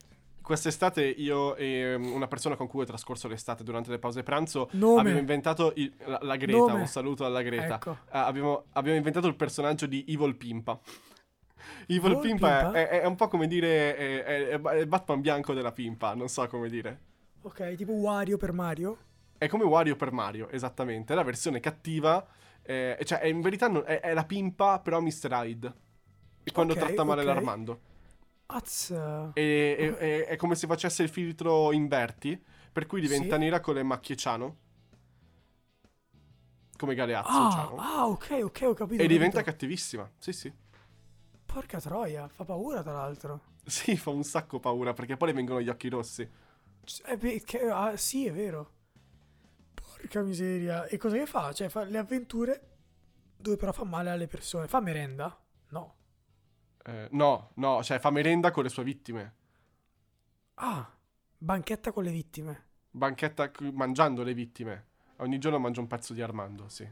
quest'estate 0.47 1.05
io 1.05 1.57
e 1.57 1.97
um, 1.97 2.13
una 2.13 2.29
persona 2.29 2.55
con 2.55 2.69
cui 2.69 2.83
ho 2.83 2.85
trascorso 2.87 3.27
l'estate 3.27 3.65
durante 3.65 3.91
le 3.91 3.99
pause 3.99 4.23
pranzo 4.23 4.69
Nome. 4.73 5.01
abbiamo 5.01 5.19
inventato 5.19 5.73
il- 5.75 5.93
la, 6.05 6.21
la 6.23 6.37
Greta. 6.37 6.57
Nome. 6.59 6.81
Un 6.83 6.87
saluto 6.87 7.25
alla 7.25 7.43
Greta. 7.43 7.75
Ecco. 7.75 7.99
Ah, 8.11 8.27
abbiamo, 8.27 8.67
abbiamo 8.75 8.97
inventato 8.97 9.27
il 9.27 9.35
personaggio 9.35 9.87
di 9.87 10.05
Evil 10.09 10.37
Pimpa. 10.37 10.79
Evil 11.89 12.13
Evil 12.13 12.19
Pimpa, 12.21 12.61
Pimpa? 12.63 12.73
È, 12.79 12.89
è- 12.89 13.01
è 13.01 13.07
un 13.07 13.17
po' 13.17 13.27
come 13.27 13.49
dire 13.49 13.97
è, 13.97 14.23
è- 14.23 14.61
è 14.61 14.75
il 14.79 14.87
Batman 14.87 15.21
bianco 15.21 15.53
della 15.53 15.73
Pimpa, 15.73 16.15
non 16.15 16.29
so 16.29 16.47
come 16.47 16.69
dire. 16.69 17.01
Ok, 17.43 17.75
tipo 17.75 17.93
Wario 17.93 18.37
per 18.37 18.53
Mario. 18.53 18.97
È 19.39 19.49
come 19.49 19.65
Wario 19.65 19.97
per 19.97 20.13
Mario, 20.13 20.49
esattamente. 20.51 21.13
È 21.13 21.17
la 21.17 21.25
versione 21.25 21.59
cattiva. 21.61 22.25
eh, 22.63 22.99
cioè, 23.05 23.25
in 23.27 23.41
verità 23.41 23.69
non- 23.69 23.83
è, 23.85 24.13
la 24.15 24.25
Pimpa, 24.25 24.79
però 24.81 25.01
Mr. 25.01 25.29
Hyde. 25.31 25.73
Quando 26.53 26.73
Ok, 26.75 26.79
tratta 26.79 27.03
male 27.05 27.21
ok. 27.23 27.27
l'Armando. 27.27 27.81
Az. 28.49 28.91
E, 29.33 29.77
e- 29.79 29.97
e- 29.99 30.25
è 30.27 30.37
come 30.37 30.55
se 30.57 30.67
facesse 30.67 31.03
il 31.03 31.09
filtro 31.09 31.71
inverti, 31.73 32.43
per 32.73 32.87
cui 32.87 33.01
diventa 33.01 33.37
Sì. 33.37 33.39
nera 33.39 33.61
con 33.61 33.75
le 33.75 33.83
macchie 33.83 34.17
ciano. 34.17 34.57
Come 36.77 36.95
Galeazzo, 36.95 37.31
Ah, 37.31 37.49
ciano. 37.49 37.77
ah, 37.79 38.07
ok, 38.09 38.41
ok, 38.45 38.61
ho 38.65 38.75
capito. 38.75 39.03
E 39.03 39.07
diventa 39.07 39.41
capito. 39.41 39.43
cattivissima. 39.43 40.11
Sì, 40.19 40.33
sì. 40.33 40.53
Porca 41.53 41.81
troia, 41.81 42.29
fa 42.29 42.45
paura 42.45 42.83
tra 42.83 42.93
l'altro. 42.93 43.41
Sì, 43.65 43.97
fa 43.97 44.11
un 44.11 44.23
sacco 44.25 44.61
paura 44.61 44.93
perché 44.95 45.17
poi 45.17 45.29
le 45.29 45.35
vengono 45.35 45.61
gli 45.61 45.69
occhi 45.69 45.89
rossi. 45.89 46.29
Eh, 47.05 47.17
beh, 47.17 47.43
che- 47.45 47.69
ah, 47.69 47.97
sì, 47.97 48.27
è 48.27 48.33
vero. 48.33 48.71
Porca 49.75 50.23
miseria. 50.23 50.87
E 50.87 50.97
cosa 50.99 51.17
che 51.17 51.27
fa? 51.27 51.53
Cioè, 51.53 51.69
fa 51.69 51.85
le 51.85 51.99
avventure 51.99 52.61
dove 53.37 53.57
però 53.57 53.73
fa 53.73 53.85
male 53.85 54.11
alle 54.11 54.27
persone. 54.29 54.69
Fa 54.69 54.81
merenda? 54.81 55.37
No. 55.71 55.95
Eh, 56.87 57.09
no, 57.11 57.51
no, 57.55 57.83
cioè 57.83 57.99
fa 57.99 58.11
merenda 58.11 58.53
con 58.53 58.62
le 58.62 58.68
sue 58.68 58.85
vittime. 58.85 59.35
Ah, 60.55 60.88
banchetta 61.37 61.90
con 61.90 62.05
le 62.05 62.12
vittime. 62.12 62.64
Banchetta 62.90 63.51
mangiando 63.72 64.22
le 64.22 64.35
vittime. 64.35 64.87
Ogni 65.16 65.38
giorno 65.38 65.59
mangio 65.59 65.81
un 65.81 65.88
pezzo 65.88 66.14
di 66.14 66.22
Armando, 66.22 66.68
sì. 66.68 66.88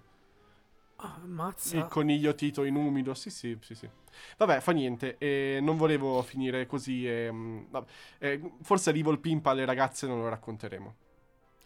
Ah, 0.97 1.21
ammazza. 1.23 1.77
Il 1.77 1.87
coniglio 1.87 2.35
Tito 2.35 2.65
in 2.65 2.75
umido, 2.75 3.15
sì, 3.15 3.31
sì, 3.31 3.57
sì, 3.61 3.75
sì. 3.75 3.89
Vabbè, 4.37 4.61
fa 4.61 4.73
niente. 4.73 5.17
E 5.19 5.59
non 5.61 5.77
volevo 5.77 6.23
finire 6.23 6.67
così. 6.67 7.07
E, 7.09 7.31
mm, 7.31 7.65
vabbè. 7.71 7.91
E 8.19 8.53
forse 8.63 8.91
Evil 8.91 9.21
Pimp 9.21 9.47
alle 9.47 9.65
ragazze 9.65 10.07
non 10.07 10.21
lo 10.21 10.29
racconteremo. 10.29 10.95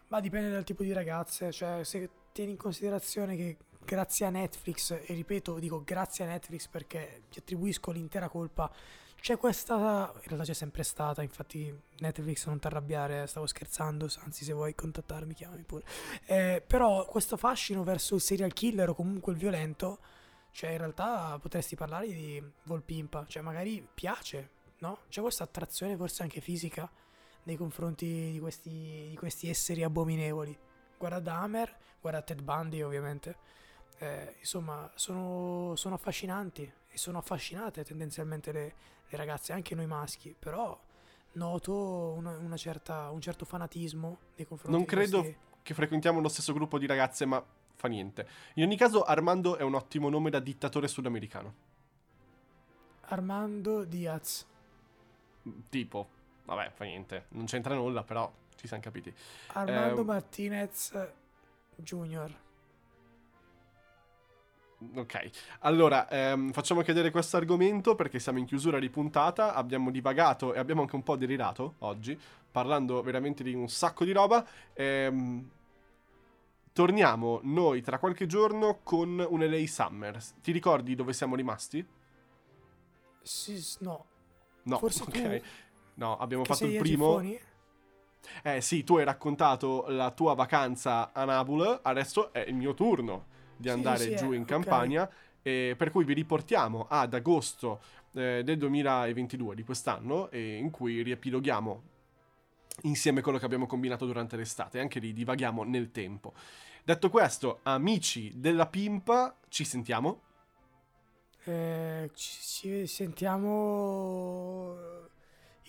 Ma 0.08 0.20
dipende 0.20 0.50
dal 0.50 0.64
tipo 0.64 0.82
di 0.82 0.92
ragazze. 0.92 1.52
Cioè, 1.52 1.84
se 1.84 2.10
tieni 2.32 2.52
in 2.52 2.56
considerazione 2.56 3.36
che 3.36 3.56
grazie 3.88 4.26
a 4.26 4.30
Netflix, 4.30 4.90
e 4.90 5.14
ripeto, 5.14 5.58
dico 5.58 5.82
grazie 5.82 6.24
a 6.24 6.28
Netflix 6.28 6.68
perché 6.68 7.22
ti 7.30 7.38
attribuisco 7.38 7.90
l'intera 7.90 8.28
colpa. 8.28 8.70
C'è 9.20 9.36
questa. 9.36 10.12
In 10.14 10.28
realtà 10.28 10.44
c'è 10.44 10.52
sempre 10.52 10.82
stata. 10.84 11.22
Infatti, 11.22 11.74
Netflix, 11.98 12.46
non 12.46 12.60
ti 12.60 12.66
arrabbiare. 12.68 13.26
Stavo 13.26 13.46
scherzando. 13.46 14.08
Anzi, 14.20 14.44
se 14.44 14.52
vuoi 14.52 14.74
contattarmi, 14.76 15.34
chiamami 15.34 15.62
pure. 15.62 15.84
Eh, 16.26 16.62
però, 16.64 17.04
questo 17.06 17.36
fascino 17.36 17.82
verso 17.82 18.14
il 18.14 18.20
serial 18.20 18.52
killer 18.52 18.90
o 18.90 18.94
comunque 18.94 19.32
il 19.32 19.38
violento. 19.38 19.98
Cioè, 20.52 20.70
in 20.70 20.78
realtà 20.78 21.36
potresti 21.40 21.74
parlare 21.74 22.06
di 22.06 22.40
Volpimpa. 22.64 23.24
Cioè, 23.26 23.42
magari 23.42 23.84
piace, 23.92 24.50
no? 24.78 25.00
C'è 25.08 25.20
questa 25.20 25.42
attrazione, 25.44 25.96
forse 25.96 26.22
anche 26.22 26.40
fisica, 26.40 26.88
nei 27.44 27.56
confronti 27.56 28.30
di 28.32 28.38
questi, 28.38 29.08
di 29.08 29.16
questi 29.16 29.48
esseri 29.48 29.82
abominevoli. 29.82 30.56
Guarda 30.96 31.18
Dahmer, 31.18 31.76
guarda 32.00 32.22
Ted 32.22 32.42
Bundy, 32.42 32.82
ovviamente. 32.82 33.56
Eh, 33.98 34.36
insomma, 34.38 34.90
sono, 34.94 35.74
sono 35.76 35.96
affascinanti 35.96 36.72
e 36.88 36.96
sono 36.98 37.18
affascinate 37.18 37.84
tendenzialmente 37.84 38.52
le, 38.52 38.74
le 39.08 39.16
ragazze, 39.16 39.52
anche 39.52 39.74
noi 39.74 39.86
maschi, 39.86 40.34
però 40.38 40.78
noto 41.32 42.12
una, 42.16 42.36
una 42.36 42.56
certa, 42.56 43.10
un 43.10 43.20
certo 43.20 43.44
fanatismo 43.44 44.18
nei 44.36 44.46
confronti 44.46 44.76
Non 44.76 44.86
credo 44.86 45.20
questi- 45.20 45.38
che 45.62 45.74
frequentiamo 45.74 46.20
lo 46.20 46.28
stesso 46.28 46.52
gruppo 46.52 46.78
di 46.78 46.86
ragazze, 46.86 47.26
ma 47.26 47.44
fa 47.74 47.88
niente. 47.88 48.26
In 48.54 48.64
ogni 48.64 48.76
caso, 48.76 49.02
Armando 49.02 49.56
è 49.56 49.62
un 49.62 49.74
ottimo 49.74 50.08
nome 50.08 50.30
da 50.30 50.40
dittatore 50.40 50.88
sudamericano. 50.88 51.54
Armando 53.10 53.84
Diaz. 53.84 54.46
Tipo, 55.70 56.08
vabbè, 56.44 56.70
fa 56.70 56.84
niente. 56.84 57.26
Non 57.30 57.46
c'entra 57.46 57.74
nulla, 57.74 58.02
però 58.02 58.30
ci 58.56 58.66
siamo 58.66 58.82
capiti. 58.82 59.12
Armando 59.48 60.02
Eh, 60.02 60.04
Martinez 60.04 61.08
Junior. 61.76 62.46
Ok, 64.94 65.30
allora 65.60 66.08
ehm, 66.08 66.52
facciamo 66.52 66.82
chiedere 66.82 67.10
questo 67.10 67.36
argomento 67.36 67.96
perché 67.96 68.20
siamo 68.20 68.38
in 68.38 68.44
chiusura 68.44 68.78
di 68.78 68.88
puntata, 68.88 69.54
abbiamo 69.54 69.90
divagato 69.90 70.54
e 70.54 70.58
abbiamo 70.60 70.82
anche 70.82 70.94
un 70.94 71.02
po' 71.02 71.16
delirato 71.16 71.74
oggi, 71.78 72.18
parlando 72.50 73.02
veramente 73.02 73.42
di 73.42 73.54
un 73.54 73.68
sacco 73.68 74.04
di 74.04 74.12
roba. 74.12 74.46
Ehm, 74.74 75.50
torniamo 76.72 77.40
noi 77.42 77.82
tra 77.82 77.98
qualche 77.98 78.26
giorno 78.26 78.78
con 78.84 79.24
un 79.28 79.40
LA 79.40 79.66
Summer. 79.66 80.22
Ti 80.40 80.52
ricordi 80.52 80.94
dove 80.94 81.12
siamo 81.12 81.34
rimasti? 81.34 81.84
Sì, 83.20 83.60
no. 83.80 84.04
No, 84.62 84.78
Forse 84.78 85.02
ok. 85.02 85.10
tu, 85.10 85.46
No, 85.94 86.16
abbiamo 86.18 86.44
che 86.44 86.52
fatto 86.52 86.66
il 86.66 86.78
primo. 86.78 87.20
Eh 88.42 88.60
sì, 88.60 88.84
tu 88.84 88.96
hai 88.96 89.04
raccontato 89.04 89.86
la 89.88 90.12
tua 90.12 90.34
vacanza 90.34 91.12
a 91.12 91.24
Nabul, 91.24 91.80
adesso 91.82 92.32
è 92.32 92.44
il 92.46 92.54
mio 92.54 92.74
turno 92.74 93.36
di 93.58 93.68
Sì, 93.68 93.74
andare 93.74 93.98
sì, 93.98 94.16
giù 94.16 94.32
eh, 94.32 94.36
in 94.36 94.44
campagna, 94.44 95.08
e 95.42 95.74
per 95.76 95.90
cui 95.90 96.04
vi 96.04 96.14
riportiamo 96.14 96.86
ad 96.88 97.14
agosto 97.14 97.80
eh, 98.12 98.42
del 98.44 98.58
2022 98.58 99.54
di 99.54 99.64
quest'anno, 99.64 100.30
e 100.30 100.56
in 100.56 100.70
cui 100.70 101.02
riepiloghiamo 101.02 101.82
insieme 102.82 103.20
quello 103.22 103.38
che 103.38 103.44
abbiamo 103.44 103.66
combinato 103.66 104.06
durante 104.06 104.36
l'estate, 104.36 104.80
anche 104.80 105.00
lì 105.00 105.12
divaghiamo 105.12 105.64
nel 105.64 105.90
tempo. 105.90 106.32
Detto 106.84 107.10
questo, 107.10 107.60
amici 107.64 108.32
della 108.36 108.66
Pimpa, 108.66 109.36
ci 109.48 109.64
sentiamo. 109.64 110.22
Eh, 111.44 112.10
ci, 112.14 112.40
ci 112.42 112.86
sentiamo 112.86 114.76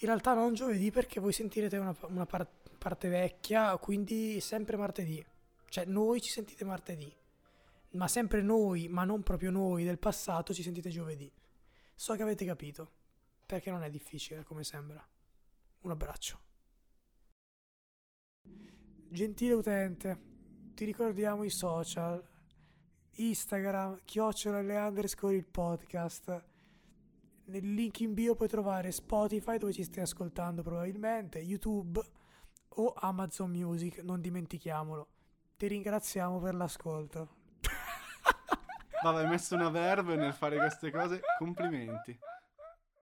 in 0.02 0.08
realtà 0.08 0.34
non 0.34 0.54
giovedì 0.54 0.92
perché 0.92 1.20
voi 1.20 1.34
sentirete 1.34 1.78
una, 1.78 1.96
una 2.08 2.26
par- 2.26 2.48
parte 2.78 3.10
vecchia, 3.10 3.78
quindi 3.78 4.40
sempre 4.40 4.78
martedì. 4.78 5.24
Cioè 5.68 5.86
noi 5.86 6.22
ci 6.22 6.30
sentite 6.32 6.66
martedì, 6.66 7.14
ma 7.92 8.08
sempre 8.08 8.42
noi, 8.42 8.88
ma 8.88 9.04
non 9.04 9.24
proprio 9.24 9.52
noi 9.52 9.84
del 9.84 10.00
passato, 10.00 10.54
ci 10.54 10.64
sentite 10.64 10.90
giovedì. 10.90 11.32
So 11.96 12.16
che 12.16 12.22
avete 12.22 12.46
capito, 12.46 12.92
perché 13.46 13.72
non 13.72 13.84
è 13.84 13.90
difficile 13.90 14.44
come 14.44 14.64
sembra. 14.64 15.06
Un 15.82 15.92
abbraccio. 15.92 16.40
Gentile 19.12 19.54
utente, 19.54 20.22
ti 20.76 20.86
ricordiamo 20.86 21.44
i 21.44 21.50
social. 21.50 22.24
Instagram, 23.14 24.02
chiocciola 24.06 24.62
le 24.62 24.78
underscore 24.78 25.36
il 25.36 25.46
podcast. 25.46 26.46
Nel 27.46 27.74
link 27.74 28.00
in 28.02 28.14
bio 28.14 28.36
puoi 28.36 28.48
trovare 28.48 28.92
Spotify 28.92 29.58
dove 29.58 29.74
ci 29.74 29.84
stai 29.84 30.04
ascoltando 30.04 30.62
probabilmente, 30.62 31.40
YouTube 31.40 32.00
o 32.68 32.94
Amazon 32.96 33.50
Music, 33.50 33.98
non 34.04 34.22
dimentichiamolo. 34.22 35.08
Ti 35.58 35.68
ringraziamo 35.68 36.40
per 36.40 36.56
l'ascolto. 36.56 37.39
Vabbè, 39.02 39.24
hai 39.24 39.28
messo 39.30 39.56
una 39.56 39.70
verve 39.70 40.16
nel 40.16 40.34
fare 40.34 40.58
queste 40.58 40.92
cose, 40.92 41.22
complimenti. 41.38 42.18